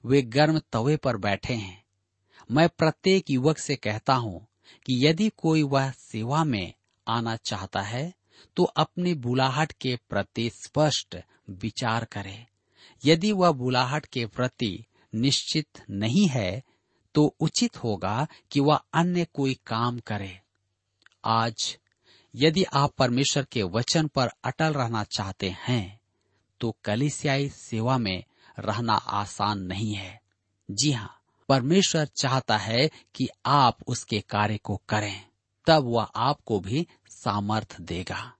वे 0.06 0.22
गर्म 0.22 0.58
तवे 0.72 0.96
पर 0.96 1.16
बैठे 1.16 1.54
हैं। 1.54 1.84
मैं 2.50 2.68
प्रत्येक 2.68 3.30
युवक 3.30 3.58
से 3.58 3.76
कहता 3.76 4.14
हूँ 4.14 4.46
कि 4.86 5.06
यदि 5.06 5.28
कोई 5.36 5.62
वह 5.62 5.90
सेवा 5.90 6.44
में 6.44 6.72
आना 7.08 7.36
चाहता 7.36 7.80
है 7.80 8.12
तो 8.56 8.64
अपने 8.76 9.14
बुलाहट 9.14 9.72
के 9.72 9.96
प्रति 10.08 10.48
स्पष्ट 10.50 11.16
विचार 11.50 12.04
करे। 12.04 12.46
यदि 13.02 13.32
वह 13.32 13.50
बुलाहट 13.52 14.06
के 14.06 14.26
प्रति 14.26 14.84
निश्चित 15.12 15.82
नहीं 15.90 16.26
है 16.28 16.62
तो 17.14 17.24
उचित 17.40 17.76
होगा 17.76 18.26
कि 18.50 18.60
वह 18.60 18.80
अन्य 18.94 19.26
कोई 19.34 19.54
काम 19.66 19.98
करे। 19.98 20.40
आज, 21.24 21.76
यदि 22.34 22.64
आप 22.64 22.94
परमेश्वर 22.98 23.44
के 23.44 23.62
वचन 23.62 24.08
पर 24.08 24.30
अटल 24.44 24.72
रहना 24.72 25.04
चाहते 25.06 25.54
हैं 25.60 26.00
तो 26.60 26.76
कलिसियाई 26.84 27.48
सेवा 27.48 27.98
में 27.98 28.24
रहना 28.58 28.94
आसान 28.94 29.62
नहीं 29.62 29.94
है। 29.94 30.20
जी 30.68 30.92
हाँ 30.92 31.12
परमेश्वर 31.48 32.06
चाहता 32.16 32.56
है 32.58 32.88
कि 33.14 33.28
आप 33.46 33.78
उसके 33.86 34.20
कार्य 34.20 34.56
को 34.56 34.80
करें। 34.88 35.24
तब 35.66 35.84
वह 35.86 36.08
आपको 36.16 36.58
भी 36.60 36.86
सामर्थ 37.10 37.80
देगा। 37.80 38.32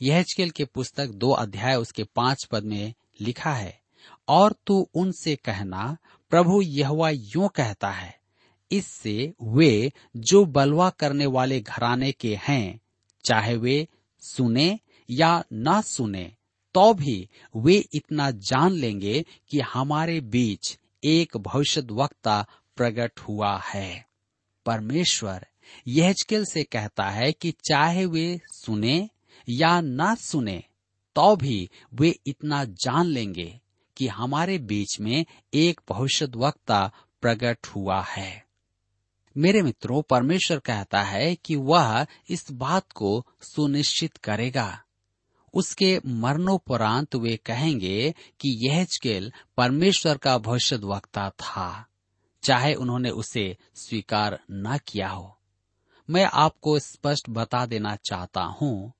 यह 0.00 0.24
के 0.56 0.64
पुस्तक 0.64 1.08
दो 1.08 1.30
अध्याय 1.30 1.76
उसके 1.76 2.04
पाँच 2.16 2.44
पद 2.44 2.64
में 2.64 2.94
लिखा 3.20 3.52
है, 3.52 3.80
और 4.28 4.54
तू 4.66 4.88
उनसे 4.94 5.34
कहना, 5.36 5.96
प्रभु 6.32 6.60
यहवा 6.62 7.10
यूँ 7.10 7.48
कहता 7.48 7.90
है, 7.90 8.18
इससे 8.70 9.32
वे 9.42 9.92
जो 10.16 10.44
बलवा 10.44 10.90
करने 10.90 11.26
वाले 11.26 11.60
घराने 11.60 12.12
के 12.12 12.34
हैं, 12.42 12.80
चाहे 13.24 13.56
वे 13.56 13.86
सुने 14.22 14.78
या 15.08 15.42
ना 15.52 15.80
सुने 15.80 16.32
तो 16.74 16.92
भी 16.94 17.28
वे 17.56 17.74
इतना 17.92 18.30
जान 18.30 18.72
लेंगे 18.72 19.24
कि 19.50 19.60
हमारे 19.60 20.20
बीच 20.20 20.78
एक 21.04 21.36
भविष्य 21.36 21.86
वक्ता 21.90 22.44
प्रकट 22.76 23.20
हुआ 23.20 23.56
है। 23.64 24.06
परमेश्वर 24.66 25.46
यहजकेल 25.88 26.44
से 26.44 26.62
कहता 26.62 27.08
है 27.10 27.32
कि 27.32 27.50
चाहे 27.50 28.06
वे 28.06 28.40
सुने 28.52 29.08
या 29.48 29.80
ना 29.80 30.14
सुने 30.14 30.64
तो 31.14 31.36
भी 31.36 31.70
वे 31.94 32.14
इतना 32.26 32.64
जान 32.64 33.06
लेंगे 33.06 33.60
कि 33.96 34.06
हमारे 34.06 34.58
बीच 34.58 35.00
में 35.00 35.26
एक 35.54 35.80
भविष्य 35.90 36.28
वक्ता 36.36 36.92
प्रकट 37.20 37.66
हुआ 37.66 38.02
है। 38.02 38.44
मेरे 39.36 39.62
मित्रों, 39.62 40.02
परमेश्वर 40.02 40.58
कहता 40.58 41.02
है 41.02 41.34
कि 41.34 41.56
वह 41.56 42.06
इस 42.28 42.52
बात 42.52 42.92
को 42.92 43.26
सुनिश्चित 43.42 44.16
करेगा। 44.16 44.82
उसके 45.54 46.00
मरणोपरांत 46.06 47.14
वे 47.14 47.36
कहेंगे 47.36 48.14
कि 48.40 48.68
यह 48.68 48.86
परमेश्वर 49.56 50.16
का 50.16 50.38
भविष्य 50.38 50.76
वक्ता 50.76 51.30
था, 51.30 51.86
चाहे 52.42 52.74
उन्होंने 52.74 53.10
उसे 53.10 53.56
स्वीकार 53.74 54.40
न 54.50 54.78
किया 54.86 55.08
हो। 55.08 55.39
मैं 56.10 56.24
आपको 56.24 56.78
स्पष्ट 56.78 57.30
बता 57.30 57.66
देना 57.66 57.96
चाहता 57.96 58.42
हूँ 58.42 58.92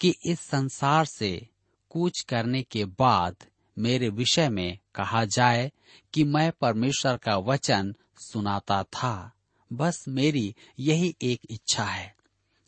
कि 0.00 0.14
इस 0.26 0.40
संसार 0.40 1.04
से 1.04 1.48
कूच 1.90 2.20
करने 2.20 2.62
के 2.62 2.84
बाद 2.84 3.36
मेरे 3.78 4.08
विषय 4.08 4.48
में 4.48 4.78
कहा 4.94 5.24
जाए 5.24 5.72
कि 6.14 6.24
मैं 6.24 6.52
परमेश्वर 6.52 7.16
का 7.16 7.36
वचन 7.36 7.94
सुनाता 8.18 8.82
था। 8.82 9.32
बस 9.72 10.04
मेरी 10.08 10.54
यही 10.80 11.16
एक 11.22 11.40
इच्छा 11.50 11.84
है। 11.84 12.16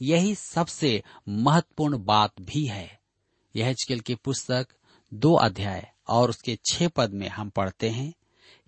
यही 0.02 0.34
सबसे 0.34 1.02
महत्वपूर्ण 1.28 2.04
बात 2.04 2.32
भी 2.40 2.66
है। 2.66 3.00
यह 3.56 3.74
की 3.90 4.14
पुस्तक 4.14 4.68
दो 5.14 5.34
अध्याय 5.34 5.92
और 6.08 6.30
उसके 6.30 6.58
छह 6.70 6.88
पद 6.88 7.10
में 7.10 7.28
हम 7.28 7.50
पढ़ते 7.50 7.90
हैं, 7.90 8.14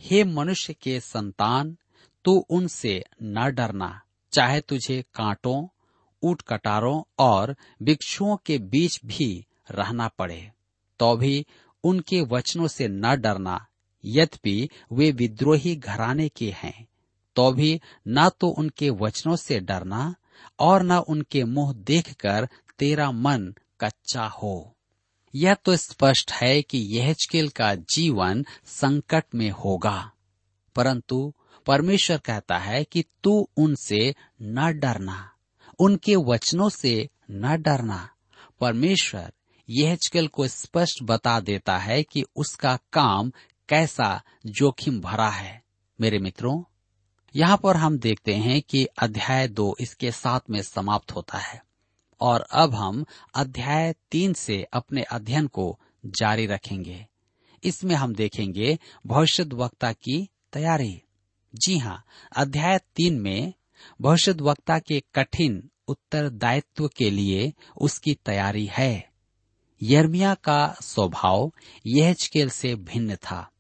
हे 0.01 0.25
मनुष्य 0.25 0.75
के 0.75 1.01
संतान, 1.01 1.77
तू 2.25 2.47
उनसे 2.51 3.05
न 3.23 3.55
डरना। 3.55 4.03
चाहे 4.33 4.61
तुझे 4.61 5.03
कांटों, 5.15 5.67
ऊट 6.23 6.43
कटारों 6.43 7.03
और 7.19 7.55
भिक्षुओं 7.83 8.37
के 8.37 8.59
बीच 8.59 9.01
भी 9.05 9.47
रहना 9.71 10.09
पड़े 10.09 10.51
तो 11.01 11.17
भी 11.17 11.47
उनके 11.85 12.21
वचनों 12.21 12.67
से 12.69 12.89
न 12.89 13.15
डरना। 13.17 13.67
यद्यपि 14.05 14.69
वे 14.93 15.11
विद्रोही 15.13 15.75
घराने 15.77 16.29
के 16.29 16.51
हैं 16.57 16.87
तो 17.37 17.51
भी 17.53 17.81
न 18.09 18.29
तो 18.41 18.49
उनके 18.49 18.91
वचनों 18.91 19.37
से 19.37 19.59
डरना 19.61 20.15
और 20.59 20.83
न 20.83 20.99
उनके 21.09 21.45
मुँह 21.45 21.73
देखकर 21.87 22.49
तेरा 22.79 23.11
मन 23.11 23.55
कच्चा 23.81 24.27
हो। 24.27 24.77
यह 25.35 25.55
तो 25.55 25.77
स्पष्ट 25.77 26.33
है 26.33 26.63
कि 26.63 26.79
यह 26.91 27.15
का 27.35 27.75
जीवन 27.75 28.45
संकट 28.65 29.25
में 29.35 29.51
होगा, 29.51 30.11
परंतु 30.77 31.33
परमेश्वर 31.67 32.19
कहता 32.19 32.59
है 32.59 32.85
कि 32.85 33.05
तू 33.25 33.49
उनसे 33.57 34.15
न 34.43 34.79
डरना, 34.79 35.31
उनके 35.79 36.17
वचनों 36.17 36.69
से 36.69 37.09
न 37.31 37.63
डरना। 37.63 38.09
परमेश्वर 38.61 39.33
यहजकेल 39.69 40.29
को 40.29 40.47
स्पष्ट 40.47 41.03
बता 41.03 41.41
देता 41.41 41.77
है 41.79 42.03
कि 42.03 42.25
उसका 42.37 42.79
काम 42.93 43.33
कैसा 43.69 44.23
जोखिम 44.47 45.01
भरा 45.01 45.29
है। 45.29 45.63
मेरे 46.01 46.19
मित्रों, 46.19 46.63
यहाँ 47.37 47.57
पर 47.57 47.77
हम 47.77 47.99
देखते 47.99 48.35
हैं 48.35 48.63
कि 48.63 48.85
अध्याय 48.85 49.49
दो 49.49 49.77
इसके 49.81 50.11
साथ 50.13 50.41
में 50.51 50.63
समाप्त 50.63 51.13
होता 51.13 51.39
है, 51.39 51.63
और 52.21 52.47
अब 52.53 52.75
हम 52.75 53.05
अध्याय 53.35 53.95
तीन 54.11 54.33
से 54.33 54.63
अपने 54.73 55.03
अध्ययन 55.03 55.47
को 55.47 55.79
जारी 56.07 56.47
रखेंगे। 56.47 57.07
इसमें 57.65 57.95
हम 57.95 58.15
देखेंगे 58.15 58.79
भविष्य 59.07 59.43
वक्ता 59.43 59.93
की 59.93 60.29
तैयारी। 60.53 61.03
जी 61.55 61.79
हाँ 61.79 62.05
अध्याय 62.37 62.79
तीन 62.79 63.21
में 63.21 63.53
भविष्य 64.03 64.33
वक्ता 64.33 64.79
के 64.79 65.03
कठिन 65.15 65.71
उत्तरदायित्व 65.89 66.89
के 66.89 67.11
लिए 67.11 67.53
उसकी 67.81 68.15
तैयारी 68.15 68.67
है। 68.67 69.11
यर्मिया 69.83 70.35
का 70.35 70.77
स्वभाव 70.83 71.53
यहजकेल 71.87 72.51
से 72.51 72.75
भिन्न 72.75 73.17
था। 73.17 73.51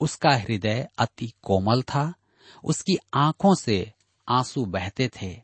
उसका 0.00 0.30
हृदय 0.30 0.88
अति 0.98 1.32
कोमल 1.42 1.82
था, 1.82 2.14
उसकी 2.64 2.98
आँखों 3.14 3.54
से 3.54 3.92
आँसू 4.28 4.64
बहते 4.64 5.10
थे। 5.22 5.42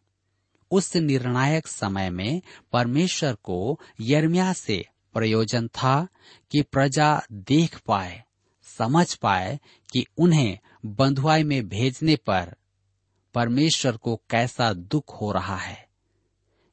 उस 0.71 0.97
निर्णायक 0.97 1.67
समय 1.67 2.11
में 2.11 2.43
परमेश्वर 2.73 3.35
को 3.35 3.81
यर्मिया 4.01 4.53
से 4.53 4.87
प्रयोजन 5.15 5.69
था 5.69 6.09
कि 6.51 6.63
प्रजा 6.63 7.23
देख 7.33 7.81
पाए, 7.87 8.25
समझ 8.79 9.15
पाए 9.15 9.61
कि 9.93 10.07
उन्हें 10.19 10.59
बंधुआई 10.87 11.43
में 11.43 11.69
भेजने 11.69 12.17
पर 12.17 12.57
परमेश्वर 13.35 13.97
को 13.97 14.21
कैसा 14.31 14.73
दुख 14.73 15.21
हो 15.21 15.33
रहा 15.33 15.57
है। 15.57 15.89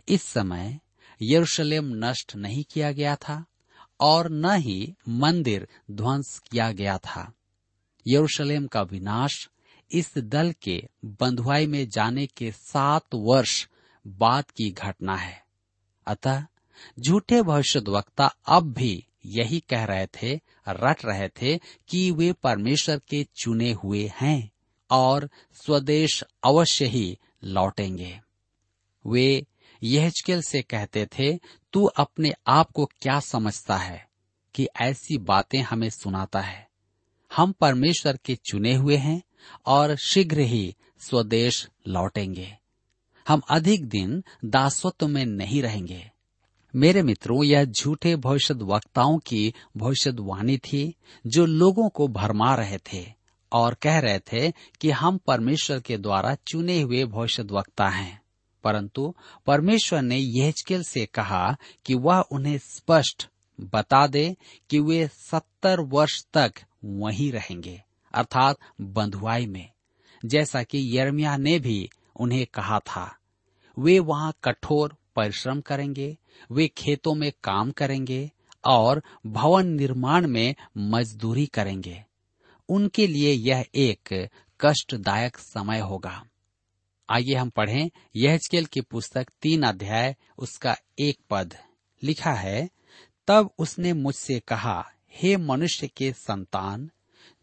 इस 0.10 0.24
समय 0.24 0.80
यरूशलेम 1.22 1.86
नष्ट 1.86 2.36
नहीं 2.36 2.64
किया 2.64 2.92
गया 2.92 3.16
था 3.16 3.46
और 4.00 4.30
न 4.30 4.56
ही 4.56 4.96
मंदिर 5.10 5.68
ध्वंस 5.92 6.40
किया 6.40 6.72
गया 6.72 6.98
था। 6.98 7.34
यरूशलेम 8.08 8.68
का 8.68 8.82
विनाश 8.82 9.50
इस 9.92 10.18
दल 10.18 10.52
के 10.52 10.90
बंधुआई 11.06 11.68
में 11.68 11.90
जाने 11.90 12.28
के 12.28 12.52
सात 12.52 13.06
वर्ष 13.14 13.68
बाद 14.08 14.52
की 14.52 14.72
घटना 14.72 15.16
है। 15.16 15.46
अतः 16.08 16.46
झूठे 17.00 17.42
भविष्य 17.42 17.80
वक्ता 17.80 18.36
अब 18.48 18.74
भी 18.74 19.08
यही 19.26 19.60
कह 19.60 19.84
रहे 19.84 20.08
थे, 20.08 20.40
रट 20.70 21.06
रहे 21.06 21.30
थे 21.30 21.60
कि 21.90 22.12
वे 22.12 22.34
परमेश्वर 22.34 23.00
के 23.10 23.28
चुने 23.36 23.72
हुए 23.72 24.12
हैं 24.22 24.52
और 24.92 25.30
स्वदेश 25.54 26.24
अवश्य 26.44 26.86
ही 26.86 27.18
लौटेंगे। 27.44 28.22
वे 29.08 29.46
यहजकेल 29.84 30.42
से 30.42 30.62
कहते 30.62 31.06
थे, 31.06 31.40
तू 31.74 31.86
अपने 31.86 32.34
आप 32.48 32.72
को 32.72 32.86
क्या 32.86 33.20
समझता 33.20 33.78
है 33.78 34.10
कि 34.56 34.68
ऐसी 34.82 35.18
बातें 35.18 35.62
हमें 35.62 35.90
सुनाता 35.90 36.42
है? 36.42 36.70
हम 37.36 37.52
परमेश्वर 37.52 38.18
के 38.18 38.36
चुने 38.36 38.76
हुए 38.76 38.98
हैं 38.98 39.22
और 39.66 39.96
शीघ्र 39.96 40.40
ही 40.40 40.76
स्वदेश 41.00 41.70
लौटेंगे। 41.88 42.58
हम 43.28 43.42
अधिक 43.50 43.86
दिन 43.86 44.24
दासत्व 44.46 45.08
में 45.08 45.26
नहीं 45.26 45.62
रहेंगे। 45.62 46.11
मेरे 46.76 47.04
मित्रों, 47.04 47.44
यह 47.44 47.66
झूठे 47.66 48.16
भविष्य 48.16 48.54
वक्ताओं 48.54 49.20
की 49.20 49.54
भविष्यवाणी 49.78 50.58
थी 50.58 50.96
जो 51.28 51.46
लोगों 51.46 51.90
को 51.90 52.08
भरमा 52.08 52.56
रहे 52.56 52.78
थे 52.78 53.14
और 53.52 53.74
कह 53.74 54.00
रहे 54.00 54.20
थे 54.20 54.54
कि 54.82 54.92
हम 54.92 55.18
परमेश्वर 55.18 55.80
के 55.80 55.98
द्वारा 55.98 56.36
चुने 56.36 56.82
हुए 56.82 57.06
भविष्य 57.06 57.44
वक्ता 57.44 57.88
हैं। 57.88 58.22
परंतु 58.64 59.16
परमेश्वर 59.46 60.02
ने 60.02 60.18
यहजकेल 60.18 60.84
से 60.84 61.06
कहा 61.06 61.58
कि 61.86 61.96
वह 61.96 62.20
उन्हें 62.20 62.58
स्पष्ट 62.58 63.30
बता 63.62 64.08
दे 64.08 64.36
कि 64.70 64.80
वे 64.80 65.08
सत्तर 65.08 65.80
वर्ष 65.80 66.26
तक 66.34 66.54
वहीं 66.86 67.32
रहेंगे, 67.32 67.84
अर्थात 68.14 68.58
बंधुआई 68.82 69.46
में। 69.46 69.72
जैसा 70.26 70.64
कि 70.64 70.98
यरमिया 70.98 71.38
ने 71.38 71.60
भी 71.60 71.90
उन्हें 72.16 72.46
कहा 72.46 72.80
था, 72.80 73.16
वे 73.80 74.00
वहाँ 74.00 74.34
कठोर 74.44 74.96
परिश्रम 75.16 75.62
करेंगे, 75.62 76.18
वे 76.52 76.68
खेतों 76.68 77.16
में 77.16 77.32
काम 77.44 77.72
करेंगे 77.72 78.32
और 78.66 79.04
भवन 79.26 79.68
निर्माण 79.68 80.28
में 80.28 80.56
मजदूरी 80.78 81.46
करेंगे। 81.46 82.06
उनके 82.70 83.08
लिए 83.08 83.34
यह 83.34 83.66
एक 83.76 84.30
कष्टदायक 84.62 85.38
समय 85.38 85.80
होगा। 85.80 86.26
आइए 87.10 87.36
हम 87.36 87.50
पढ़ें 87.50 87.90
यहजकेल 88.16 88.66
की 88.66 88.82
पुस्तक 88.82 89.28
तीन 89.42 89.64
अध्याय, 89.64 90.16
उसका 90.38 90.78
एक 91.00 91.20
पद। 91.30 91.58
लिखा 92.04 92.34
है, 92.34 92.70
तब 93.28 93.50
उसने 93.58 93.94
मुझसे 93.94 94.40
कहा, 94.40 94.92
हे 95.12 95.38
मनुष्य 95.38 95.88
के 95.88 96.14
संतान, 96.14 96.90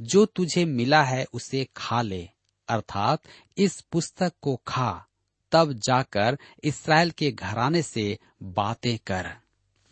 जो 0.01 0.27
तुझे 0.27 0.65
मिला 0.65 1.03
है 1.03 1.27
उसे 1.33 1.69
खा 1.77 2.03
ले, 2.03 2.29
अर्थात 2.69 3.23
इस 3.57 3.81
पुस्तक 3.81 4.33
को 4.43 4.57
खा 4.67 5.08
तब 5.53 5.73
जाकर 5.73 6.39
इसराइल 6.65 7.11
के 7.11 7.33
घराने 7.33 7.83
से 7.83 8.19
बातें 8.43 8.99
कर। 9.07 9.29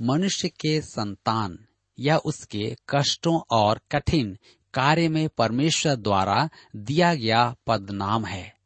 मनुष्य 0.03 0.49
के 0.49 0.81
संतान 0.81 1.59
या 2.01 2.19
उसके 2.19 2.77
कष्टों 2.89 3.41
और 3.51 3.81
कठिन 3.93 4.39
कार्य 4.75 5.09
में 5.09 5.29
परमेश्वर 5.29 5.95
द्वारा 5.95 6.49
दिया 6.77 7.15
गया 7.15 7.57
पदनाम 7.67 8.25
है। 8.25 8.57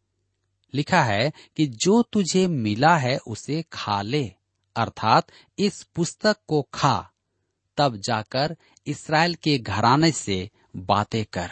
लिखा 0.75 1.03
है 1.03 1.33
कि 1.57 1.67
जो 1.67 2.03
तुझे 2.03 2.47
मिला 2.47 2.97
है 2.97 3.19
उसे 3.19 3.65
खा 3.73 4.03
ले, 4.03 4.33
अर्थात 4.77 5.27
इस 5.59 5.83
पुस्तक 5.83 6.37
को 6.47 6.69
खा। 6.75 7.11
तब 7.77 7.97
जाकर 7.97 8.57
इसराइल 8.87 9.35
के 9.35 9.59
घराने 9.59 10.13
से 10.13 10.51
बातें 10.77 11.25
कर। 11.25 11.51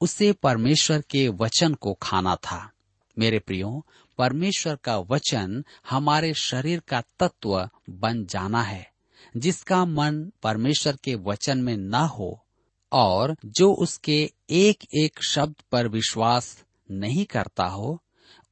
उसे 0.00 0.32
परमेश्वर 0.32 1.00
के 1.00 1.28
वचन 1.28 1.74
को 1.74 1.98
खाना 2.02 2.36
था। 2.36 2.72
मेरे 3.18 3.38
प्रियो 3.38 3.86
परमेश्वर 4.18 4.76
का 4.76 4.98
वचन 4.98 5.64
हमारे 5.90 6.34
शरीर 6.34 6.80
का 6.80 7.02
तत्व 7.18 7.68
बन 7.90 8.26
जाना 8.26 8.62
है, 8.62 8.92
जिसका 9.36 9.84
मन 9.84 10.32
परमेश्वर 10.42 10.96
के 11.04 11.14
वचन 11.14 11.58
में 11.58 11.76
न 11.76 11.94
हो, 11.94 12.46
और 12.92 13.36
जो 13.46 13.72
उसके 13.72 14.32
एक 14.50 14.78
एक 14.94 15.22
शब्द 15.28 15.54
पर 15.72 15.88
विश्वास 15.88 16.64
नहीं 16.90 17.24
करता 17.24 17.64
हो, 17.64 18.02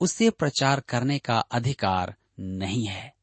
उसे 0.01 0.31
प्रचार 0.31 0.81
करने 0.81 1.19
का 1.19 1.39
अधिकार 1.39 2.15
नहीं 2.41 2.87
है। 2.87 3.15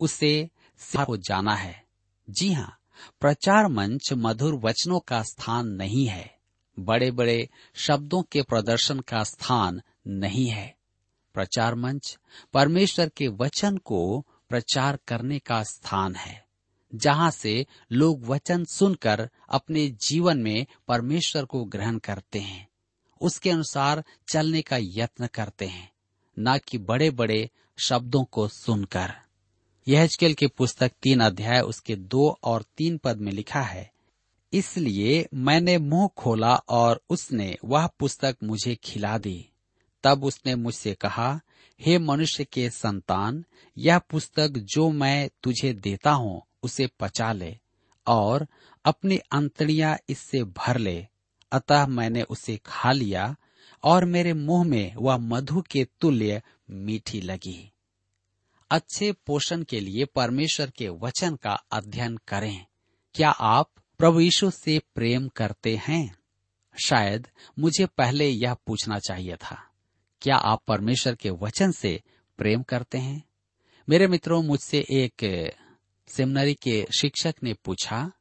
उसे 0.00 0.50
हो 0.98 1.16
जाना 1.16 1.54
है। 1.54 1.84
जी 2.30 2.52
हाँ 2.52 2.78
प्रचार 3.20 3.68
मंच 3.68 4.12
मधुर 4.12 4.54
वचनों 4.54 5.00
का 5.00 5.22
स्थान 5.22 5.68
नहीं 5.68 6.06
है। 6.06 6.38
बड़े 6.78 7.10
बड़े 7.10 7.48
शब्दों 7.74 8.22
के 8.22 8.42
प्रदर्शन 8.42 9.00
का 9.00 9.24
स्थान 9.24 9.80
नहीं 10.06 10.46
है। 10.46 10.77
प्रचार 11.38 11.74
मंच, 11.74 12.18
परमेश्वर 12.54 13.08
के 13.08 13.28
वचन 13.28 13.76
को 13.76 14.26
प्रचार 14.48 14.98
करने 15.08 15.38
का 15.38 15.62
स्थान 15.62 16.14
है, 16.14 16.46
जहाँ 16.92 17.30
से 17.30 17.66
लोग 17.92 18.24
वचन 18.26 18.64
सुनकर 18.64 19.28
अपने 19.48 19.86
जीवन 20.00 20.38
में 20.38 20.66
परमेश्वर 20.88 21.44
को 21.44 21.64
ग्रहण 21.64 21.98
करते 21.98 22.38
हैं। 22.38 22.66
उसके 23.20 23.50
अनुसार 23.50 24.02
चलने 24.32 24.62
का 24.62 24.76
यत्न 24.80 25.26
करते 25.26 25.66
हैं, 25.66 25.90
न 26.38 26.58
कि 26.58 26.78
बड़े 26.78 27.10
बड़े 27.10 27.50
शब्दों 27.78 28.24
को 28.24 28.48
सुनकर। 28.48 29.12
यह 29.86 30.08
की 30.22 30.46
पुस्तक 30.46 30.92
तीन 31.02 31.20
अध्याय 31.20 31.60
उसके 31.60 31.96
दो 31.96 32.28
और 32.44 32.64
तीन 32.76 32.98
पद 32.98 33.16
में 33.16 33.32
लिखा 33.32 33.60
है, 33.60 33.90
इसलिए 34.52 35.26
मैंने 35.34 35.78
मुँह 35.78 36.08
खोला 36.16 36.54
और 36.54 37.00
उसने 37.10 37.56
वह 37.64 37.86
पुस्तक 37.98 38.36
मुझे 38.42 38.74
खिला 38.74 39.18
दी। 39.18 39.48
तब 40.02 40.24
उसने 40.24 40.54
मुझसे 40.54 40.94
कहा, 40.94 41.40
हे 41.80 41.98
मनुष्य 41.98 42.44
के 42.44 42.70
संतान, 42.70 43.44
यह 43.78 43.98
पुस्तक 43.98 44.48
जो 44.48 44.90
मैं 44.90 45.30
तुझे 45.42 45.72
देता 45.72 46.10
हूँ, 46.10 46.42
उसे 46.62 46.86
पचा 47.00 47.32
ले 47.32 47.58
और 48.06 48.46
अपनी 48.84 49.18
अंतड़ियाँ 49.18 49.98
इससे 50.08 50.44
भर 50.44 50.78
ले। 50.78 51.06
अतः 51.52 51.86
मैंने 51.86 52.22
उसे 52.22 52.60
खा 52.66 52.92
लिया 52.92 53.36
और 53.82 54.04
मेरे 54.04 54.32
मुँह 54.32 54.64
में 54.64 54.94
वह 54.94 55.16
मधु 55.16 55.62
के 55.62 55.86
तुल्य 56.00 56.42
मीठी 56.70 57.20
लगी। 57.20 57.72
अच्छे 58.70 59.12
पोषण 59.12 59.62
के 59.62 59.80
लिए 59.80 60.04
परमेश्वर 60.04 60.70
के 60.70 60.88
वचन 60.88 61.36
का 61.36 61.64
अध्ययन 61.72 62.16
करें। 62.16 62.66
क्या 63.14 63.30
आप 63.30 63.70
प्रभु 63.98 64.20
यीशु 64.20 64.50
से 64.50 64.78
प्रेम 64.94 65.28
करते 65.28 65.76
हैं? 65.76 66.18
शायद 66.84 67.28
मुझे 67.58 67.86
पहले 67.86 68.28
यह 68.28 68.54
पूछना 68.54 68.98
चाहिए 68.98 69.36
था। 69.36 69.67
क्या 70.20 70.36
आप 70.36 70.62
परमेश्वर 70.68 71.14
के 71.14 71.30
वचन 71.30 71.70
से 71.70 72.02
प्रेम 72.38 72.62
करते 72.62 72.98
हैं? 72.98 73.24
मेरे 73.88 74.06
मित्रों, 74.06 74.42
मुझसे 74.42 74.78
एक 74.78 75.50
सेमिनरी 76.08 76.54
के 76.54 76.86
शिक्षक 77.00 77.34
ने 77.42 77.54
पूछा, 77.54 78.12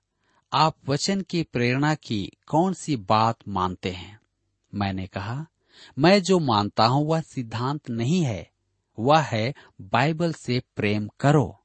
आप 0.53 0.75
वचन 0.89 1.21
की 1.21 1.43
प्रेरणा 1.43 1.95
की 1.95 2.31
कौन 2.47 2.73
सी 2.73 2.95
बात 2.95 3.35
मानते 3.47 3.91
हैं? 3.91 4.19
मैंने 4.73 5.07
कहा, 5.07 5.45
मैं 5.99 6.21
जो 6.21 6.39
मानता 6.39 6.85
हूँ 6.85 7.07
वह 7.07 7.21
सिद्धांत 7.21 7.89
नहीं 7.89 8.21
है, 8.21 8.51
वह 8.99 9.19
है 9.19 9.53
बाइबल 9.81 10.33
से 10.33 10.61
प्रेम 10.75 11.09
करो। 11.19 11.63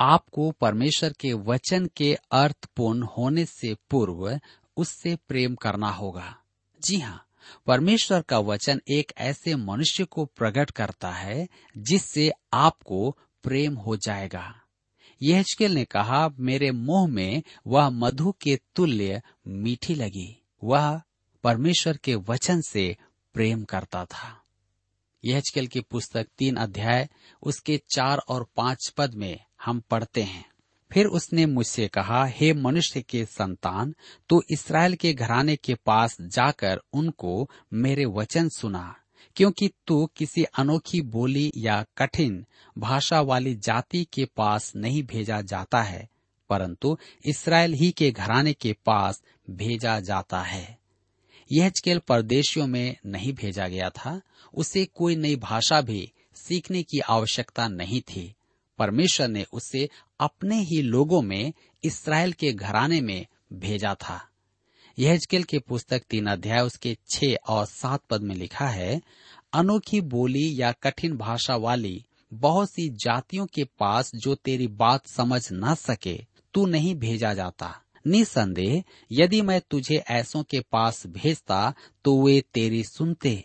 आपको 0.00 0.50
परमेश्वर 0.50 1.12
के 1.20 1.32
वचन 1.32 1.86
के 1.96 2.18
अर्थपूर्ण 2.32 3.02
होने 3.02 3.44
से 3.44 3.76
पूर्व 3.90 4.40
उससे 4.76 5.16
प्रेम 5.16 5.54
करना 5.54 5.90
होगा। 5.90 6.36
जी 6.80 6.98
हाँ 6.98 7.26
परमेश्वर 7.66 8.22
का 8.22 8.38
वचन 8.38 8.80
एक 8.88 9.12
ऐसे 9.18 9.54
मनुष्य 9.54 10.04
को 10.04 10.24
प्रकट 10.24 10.70
करता 10.70 11.10
है 11.10 11.48
जिससे 11.78 12.32
आपको 12.52 13.18
प्रेम 13.42 13.74
हो 13.74 13.96
जाएगा। 13.96 14.54
यहल 15.22 15.72
ने 15.72 15.84
कहा, 15.84 16.28
मेरे 16.38 16.70
मुँह 16.70 17.08
में 17.08 17.42
वह 17.66 17.90
मधु 17.90 18.32
के 18.32 18.60
तुल्य 18.76 19.22
मीठी 19.46 19.94
लगी। 19.94 20.42
वह 20.64 21.02
परमेश्वर 21.44 21.96
के 21.96 22.14
वचन 22.14 22.60
से 22.60 22.96
प्रेम 23.34 23.64
करता 23.64 24.04
था। 24.04 24.42
यहल 25.24 25.66
की 25.66 25.80
पुस्तक 25.80 26.26
तीन 26.38 26.56
अध्याय, 26.56 27.08
उसके 27.42 27.82
चार 27.94 28.18
और 28.18 28.46
पाँच 28.56 28.88
पद 28.96 29.14
में 29.14 29.44
हम 29.64 29.80
पढ़ते 29.80 30.22
हैं। 30.22 30.49
फिर 30.92 31.06
उसने 31.06 31.46
मुझसे 31.46 31.88
कहा, 31.88 32.24
हे 32.26 32.52
मनुष्य 32.52 33.02
के 33.02 33.24
संतान, 33.24 33.94
तू 34.28 34.42
इसराइल 34.50 34.94
के 34.94 35.12
घराने 35.12 35.56
के 35.56 35.74
पास 35.74 36.16
जाकर 36.20 36.80
उनको 36.92 37.50
मेरे 37.72 38.04
वचन 38.04 38.48
सुना, 38.48 38.96
क्योंकि 39.36 39.70
तू 39.86 40.10
किसी 40.16 40.44
अनोखी 40.44 41.00
बोली 41.00 41.52
या 41.56 41.84
कठिन 41.98 42.44
भाषा 42.78 43.20
वाली 43.20 43.54
जाति 43.54 44.04
के 44.04 44.24
पास 44.24 44.72
नहीं 44.76 45.02
भेजा 45.02 45.40
जाता 45.40 45.82
है, 45.82 46.08
परंतु 46.50 46.98
इसराइल 47.24 47.74
ही 47.74 47.90
के 47.90 48.10
घराने 48.10 48.52
के 48.52 48.76
पास 48.86 49.22
भेजा 49.50 50.00
जाता 50.00 50.42
है। 50.42 50.78
यह 51.52 51.68
चकेल 51.68 51.98
परदेशियों 51.98 52.66
में 52.66 52.96
नहीं 53.06 53.32
भेजा 53.32 53.68
गया 53.68 53.90
था, 53.90 54.20
उसे 54.54 54.84
कोई 54.84 55.16
नई 55.16 55.36
भाषा 55.36 55.80
भी 55.80 56.12
सीखने 56.34 56.82
की 56.82 57.00
आवश्यकता 57.00 57.68
नहीं 57.68 58.00
थी। 58.00 58.34
परमेश्वर 58.80 59.28
ने 59.28 59.46
उसे 59.52 59.88
अपने 60.20 60.60
ही 60.60 60.82
लोगों 60.82 61.22
में 61.22 61.52
इसराइल 61.84 62.32
के 62.32 62.52
घराने 62.52 63.00
में 63.00 63.26
भेजा 63.52 63.94
था। 63.94 64.28
यहजकेल 64.98 65.42
के 65.42 65.58
पुस्तक 65.58 66.02
तीन 66.10 66.26
अध्याय 66.26 66.60
उसके 66.60 66.98
छह 67.14 67.34
और 67.48 67.66
सात 67.66 68.00
पद 68.10 68.22
में 68.22 68.34
लिखा 68.34 68.68
है, 68.68 69.00
अनोखी 69.52 70.00
बोली 70.00 70.62
या 70.62 70.72
कठिन 70.72 71.16
भाषा 71.16 71.56
वाली 71.56 72.04
बहुत 72.34 72.70
सी 72.70 72.88
जातियों 72.88 73.46
के 73.46 73.64
पास 73.64 74.10
जो 74.14 74.34
तेरी 74.34 74.66
बात 74.66 75.06
समझ 75.06 75.48
न 75.52 75.74
सके, 75.74 76.26
तू 76.54 76.66
नहीं 76.66 76.94
भेजा 76.94 77.34
जाता। 77.34 77.82
निसंदेह, 78.06 78.84
यदि 79.12 79.42
मैं 79.42 79.60
तुझे 79.70 79.96
ऐसों 79.96 80.42
के 80.42 80.60
पास 80.60 81.06
भेजता 81.06 81.74
तो 82.04 82.22
वे 82.22 82.44
तेरी 82.54 82.84
सुनते। 82.84 83.44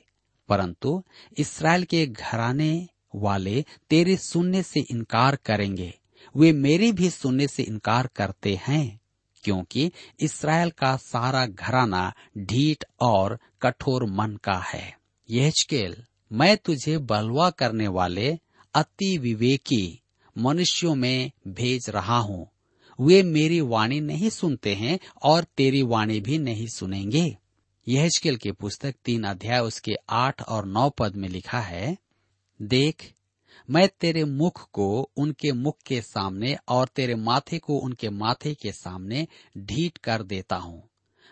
परंतु 0.50 1.04
इसराइल 1.38 1.84
के 1.84 2.08
घराने 2.08 2.88
वाले 3.16 3.66
तेरे 3.90 4.18
सुनने 4.18 4.64
से 4.64 4.80
इनकार 4.92 5.36
करेंगे। 5.36 5.94
वे 6.38 6.52
मेरी 6.52 6.92
भी 6.92 7.10
सुनने 7.10 7.48
से 7.48 7.64
इनकार 7.64 8.10
करते 8.16 8.60
हैं, 8.68 9.00
क्योंकि 9.44 9.92
इसराइल 10.20 10.70
का 10.70 10.96
सारा 10.96 11.46
घराना 11.46 12.14
ढीठ 12.38 12.84
और 13.02 13.40
कठोर 13.62 14.06
मन 14.06 14.38
का 14.44 14.58
है। 14.74 14.98
यहल 15.30 15.96
मैं 16.32 16.58
तुझे 16.58 16.98
बलवा 16.98 17.50
करने 17.50 17.88
वाले 17.88 18.38
अति 18.74 19.18
विवेकी 19.18 20.02
मनुष्यों 20.38 20.96
में 20.96 21.32
भेज 21.48 21.90
रहा 21.90 22.18
हूँ। 22.18 22.48
वे 23.00 23.24
मेरी 23.24 23.62
वाणी 23.62 24.00
नहीं 24.00 24.30
सुनते 24.30 24.74
हैं 24.76 25.00
और 25.24 25.44
तेरी 25.44 25.84
वाणी 25.84 26.20
भी 26.20 26.38
नहीं 26.38 26.68
सुनेंगे। 26.68 27.38
यहल 27.88 28.36
की 28.36 28.52
पुस्तक 28.52 28.96
तीन 29.06 29.24
अध्याय 29.24 29.60
उसके 29.60 29.96
आठ 30.10 30.42
और 30.42 30.66
नौ 30.66 30.90
पद 30.90 31.16
में 31.16 31.30
लिखा 31.30 31.60
है 31.60 31.98
देख, 32.62 33.14
मैं 33.70 33.90
तेरे 34.00 34.24
मुख 34.24 34.70
को 34.72 35.12
उनके 35.18 35.52
मुख 35.52 35.78
के 35.86 36.02
सामने 36.02 36.58
और 36.68 36.88
तेरे 36.88 37.16
माथे 37.16 37.58
को 37.58 37.78
उनके 37.78 38.10
माथे 38.10 38.54
के 38.54 38.72
सामने 38.72 39.28
ढीट 39.58 39.98
कर 39.98 40.24
देता 40.24 40.56
हूँ। 40.56 40.84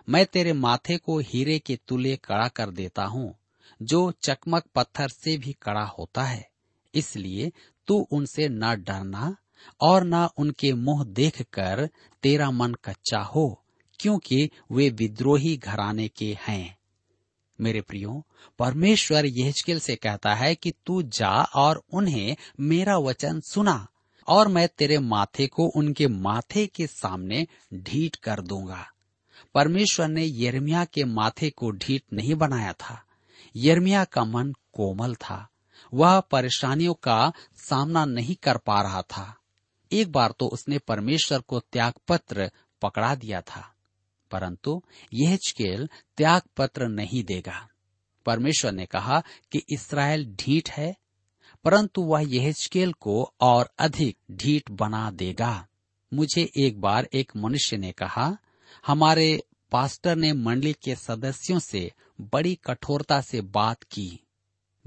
मैं 0.10 0.26
तेरे 0.26 0.54
माथे 0.54 0.98
को 0.98 1.20
हीरे 1.20 1.60
के 1.60 1.80
तुले 1.88 2.16
कड़ा 2.16 2.48
कर 2.48 2.70
देता 2.70 3.06
हूँ, 3.06 3.34
जो 3.82 4.12
चकमक 4.12 4.64
पत्थर 4.76 5.08
से 5.08 5.38
भी 5.38 5.54
कड़ा 5.54 5.84
होता 5.84 6.24
है। 6.24 6.50
इसलिए 6.96 7.52
तू 7.88 8.08
उनसे 8.12 8.48
न 8.50 8.76
डरना 8.76 9.36
और 9.82 10.04
न 10.04 10.30
उनके 10.38 10.74
मुँह 10.74 11.04
देखकर 11.04 11.90
तेरा 12.24 12.52
मन 12.52 12.74
कच्चा 12.74 13.20
हो, 13.20 13.64
क्योंकि 14.00 14.50
वे 14.72 14.90
विद्रोही 14.90 15.58
घराने 15.58 16.08
के 16.08 16.38
हैं। 16.48 16.78
मेरे 17.62 17.82
प्रियो, 17.82 18.26
परमेश्वर 18.60 19.26
यहल 19.26 19.80
से 19.80 19.96
कहता 19.96 20.36
है 20.36 20.56
कि 20.56 20.74
तू 20.86 21.04
जा 21.04 21.44
और 21.44 21.84
उन्हें 21.94 22.36
मेरा 22.60 22.98
वचन 22.98 23.40
सुना 23.40 23.88
और 24.28 24.48
मैं 24.48 24.68
तेरे 24.68 24.98
माथे 24.98 25.48
को 25.48 25.68
उनके 25.68 26.08
माथे 26.08 26.68
के 26.68 26.88
सामने 26.88 27.48
ढीट 27.74 28.16
कर 28.16 28.42
दूँगा। 28.42 28.86
परमेश्वर 29.56 30.08
ने 30.08 30.26
यर्मिया 30.26 30.86
के 30.86 31.04
माथे 31.04 31.50
को 31.50 31.72
ढीट 31.72 32.04
नहीं 32.14 32.36
बनाया 32.36 32.74
था। 32.74 33.04
यर्मिया 33.56 34.04
का 34.04 34.26
मन 34.26 34.54
कोमल 34.74 35.16
था। 35.16 35.50
वह 35.94 36.20
परेशानियों 36.20 36.94
का 36.94 37.34
सामना 37.58 38.06
नहीं 38.06 38.36
कर 38.36 38.58
पा 38.58 38.82
रहा 38.82 39.02
था। 39.02 39.38
एक 39.92 40.12
बार 40.12 40.34
तो 40.40 40.48
उसने 40.48 40.80
परमेश्वर 40.80 41.40
को 41.40 41.60
त्याग 41.60 41.94
पत्र 42.08 42.52
पकड़ा 42.82 43.16
दिया 43.16 43.42
था। 43.42 43.73
परंतु 44.34 44.82
यह 45.14 45.38
त्याग 46.18 46.42
पत्र 46.58 46.88
नहीं 46.88 47.24
देगा। 47.24 47.70
परमेश्वर 48.26 48.72
ने 48.72 48.86
कहा 48.86 49.24
कि 49.52 49.62
इसराइल 49.74 50.26
ढीठ 50.36 50.70
है, 50.72 50.96
परंतु 51.64 52.02
वह 52.02 52.24
यहचकेल 52.28 52.94
को 52.94 53.34
और 53.42 53.70
अधिक 53.80 54.18
ढीठ 54.32 54.72
बना 54.72 55.12
देगा। 55.12 55.68
मुझे 56.14 56.52
एक 56.58 56.82
बार 56.82 57.08
एक 57.14 57.32
मनुष्य 57.36 57.78
ने 57.78 57.92
कहा, 57.92 58.38
हमारे 58.88 59.44
पास्टर 59.72 60.16
ने 60.16 60.34
मंडली 60.34 60.74
के 60.74 60.96
सदस्यों 60.96 61.60
से 61.60 61.92
बड़ी 62.22 62.56
कठोरता 62.56 63.22
से 63.22 63.42
बात 63.42 63.84
की। 63.84 64.20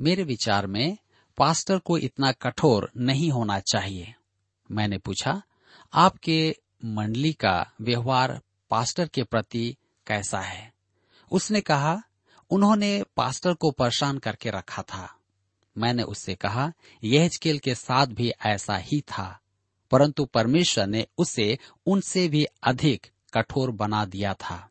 मेरे 0.00 0.22
विचार 0.22 0.66
में 0.66 0.96
पास्टर 1.36 1.78
को 1.78 1.98
इतना 1.98 2.32
कठोर 2.32 2.90
नहीं 2.96 3.30
होना 3.30 3.58
चाहिए। 3.60 4.14
मैंने 4.70 4.98
पूछा, 4.98 5.42
आपके 5.92 6.56
मंडली 6.84 7.32
का 7.32 7.72
व्यवहार 7.80 8.40
पास्टर 8.70 9.08
के 9.08 9.22
प्रति 9.22 9.76
कैसा 10.06 10.40
है? 10.40 10.72
उसने 11.32 11.60
कहा, 11.60 12.02
उन्होंने 12.50 13.04
पास्टर 13.16 13.54
को 13.54 13.70
परेशान 13.70 14.18
करके 14.18 14.50
रखा 14.50 14.82
था। 14.82 15.14
मैंने 15.78 16.02
उससे 16.02 16.34
कहा, 16.34 16.72
यह 17.04 17.30
के 17.46 17.74
साथ 17.74 18.06
भी 18.06 18.32
ऐसा 18.46 18.76
ही 18.76 19.00
था, 19.00 19.40
परंतु 19.90 20.24
परमेश्वर 20.24 20.86
ने 20.86 21.06
उसे 21.18 21.58
उनसे 21.86 22.28
भी 22.28 22.44
अधिक 22.62 23.06
कठोर 23.34 23.70
बना 23.70 24.04
दिया 24.04 24.34
था। 24.34 24.68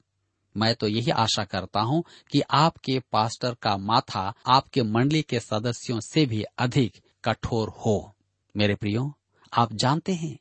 मैं 0.58 0.76
तो 0.76 0.88
यही 0.88 1.12
आशा 1.12 1.44
करता 1.44 1.80
हूँ 1.80 2.04
कि 2.32 2.42
आपके 2.52 3.00
पास्टर 3.00 3.54
का 3.54 3.78
माथा 3.78 4.34
आपके 4.48 4.84
मंडली 4.84 5.22
के 5.22 5.40
सदस्यों 5.40 6.00
से 6.00 6.26
भी 6.26 6.44
अधिक 6.58 7.02
कठोर 7.26 7.70
हो। 7.70 8.16
मेरे 8.58 8.76
प्रियो, 8.76 9.18
आप 9.54 9.74
जानते 9.74 10.14
हैं 10.14 10.38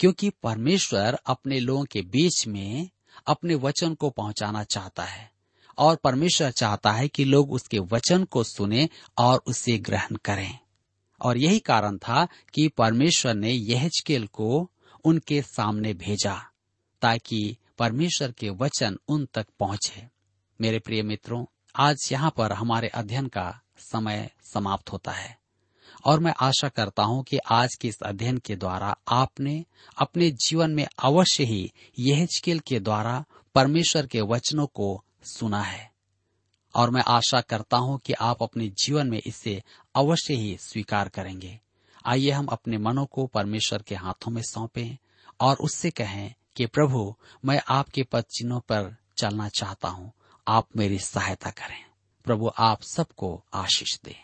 क्योंकि 0.00 0.30
परमेश्वर 0.30 1.18
अपने 1.26 1.60
लोगों 1.60 1.84
के 1.84 2.02
बीच 2.02 2.46
में 2.46 2.90
अपने 3.26 3.54
वचन 3.54 3.94
को 3.94 4.10
पहुंचाना 4.10 4.64
चाहता 4.64 5.02
है 5.02 5.30
और 5.78 5.96
परमेश्वर 5.96 6.50
चाहता 6.50 6.92
है 6.92 7.08
कि 7.08 7.24
लोग 7.24 7.52
उसके 7.52 7.78
वचन 7.78 8.24
को 8.24 8.44
सुने 8.44 8.88
और 9.18 9.42
उसे 9.46 9.78
ग्रहण 9.78 10.16
करें। 10.16 10.58
और 11.20 11.38
यही 11.38 11.58
कारण 11.58 11.98
था 11.98 12.28
कि 12.54 12.68
परमेश्वर 12.68 13.34
ने 13.34 13.50
यहजकेल 13.50 14.26
को 14.26 14.70
उनके 15.04 15.42
सामने 15.42 15.94
भेजा 15.94 16.52
ताकि 17.02 17.56
परमेश्वर 17.78 18.32
के 18.32 18.50
वचन 18.50 18.98
उन 19.08 19.28
तक 19.34 19.46
पहुँचे। 19.60 20.08
मेरे 20.60 20.78
प्रिय 20.78 21.02
मित्रों, 21.02 21.44
आज 21.76 22.08
यहाँ 22.12 22.34
पर 22.36 22.52
हमारे 22.52 22.88
अध्ययन 22.88 23.26
का 23.26 23.60
समय 23.78 24.30
समाप्त 24.54 24.92
होता 24.92 25.12
है। 25.12 25.43
और 26.04 26.20
मैं 26.20 26.34
आशा 26.40 26.68
करता 26.68 27.02
हूँ 27.02 27.24
कि 27.24 27.38
आज 27.38 27.74
के 27.74 27.88
इस 27.88 28.02
अध्ययन 28.02 28.38
के 28.38 28.56
द्वारा 28.56 28.96
आपने 29.08 29.64
अपने 29.98 30.30
जीवन 30.30 30.70
में 30.70 30.86
अवश्य 31.02 31.44
ही 31.44 31.72
यह 31.98 32.28
के 32.48 32.80
द्वारा 32.80 33.24
परमेश्वर 33.54 34.06
के 34.06 34.20
वचनों 34.20 34.66
को 34.66 35.04
सुना 35.24 35.62
है। 35.62 35.92
और 36.74 36.90
मैं 36.90 37.02
आशा 37.08 37.40
करता 37.40 37.76
हूँ 37.76 37.98
कि 37.98 38.12
आप 38.12 38.42
अपने 38.42 38.68
जीवन 38.68 39.06
में 39.06 39.20
इसे 39.26 39.62
अवश्य 39.94 40.34
ही 40.34 40.56
स्वीकार 40.60 41.08
करेंगे। 41.08 41.60
आइए 42.06 42.30
हम 42.30 42.46
अपने 42.46 42.78
मनों 42.78 43.06
को 43.06 43.26
परमेश्वर 43.26 43.82
के 43.82 43.94
हाथों 43.94 44.30
में 44.30 44.42
सौंपें 44.42 44.96
और 45.40 45.56
उससे 45.56 45.90
कहें 45.90 46.34
कि 46.56 46.66
प्रभु, 46.66 47.16
मैं 47.44 47.62
आपके 47.68 48.02
पद 48.02 48.20
चिन्हों 48.20 48.60
पर 48.60 48.96
चलना 49.16 49.48
चाहता 49.48 49.88
हूँ। 49.88 50.12
आप 50.48 50.68
मेरी 50.76 50.98
सहायता 50.98 51.50
करें। 51.50 51.84
प्रभु, 52.24 52.50
आप 52.58 52.82
सबको 52.82 53.44
आशीष 53.54 53.98
दें। 54.04 54.23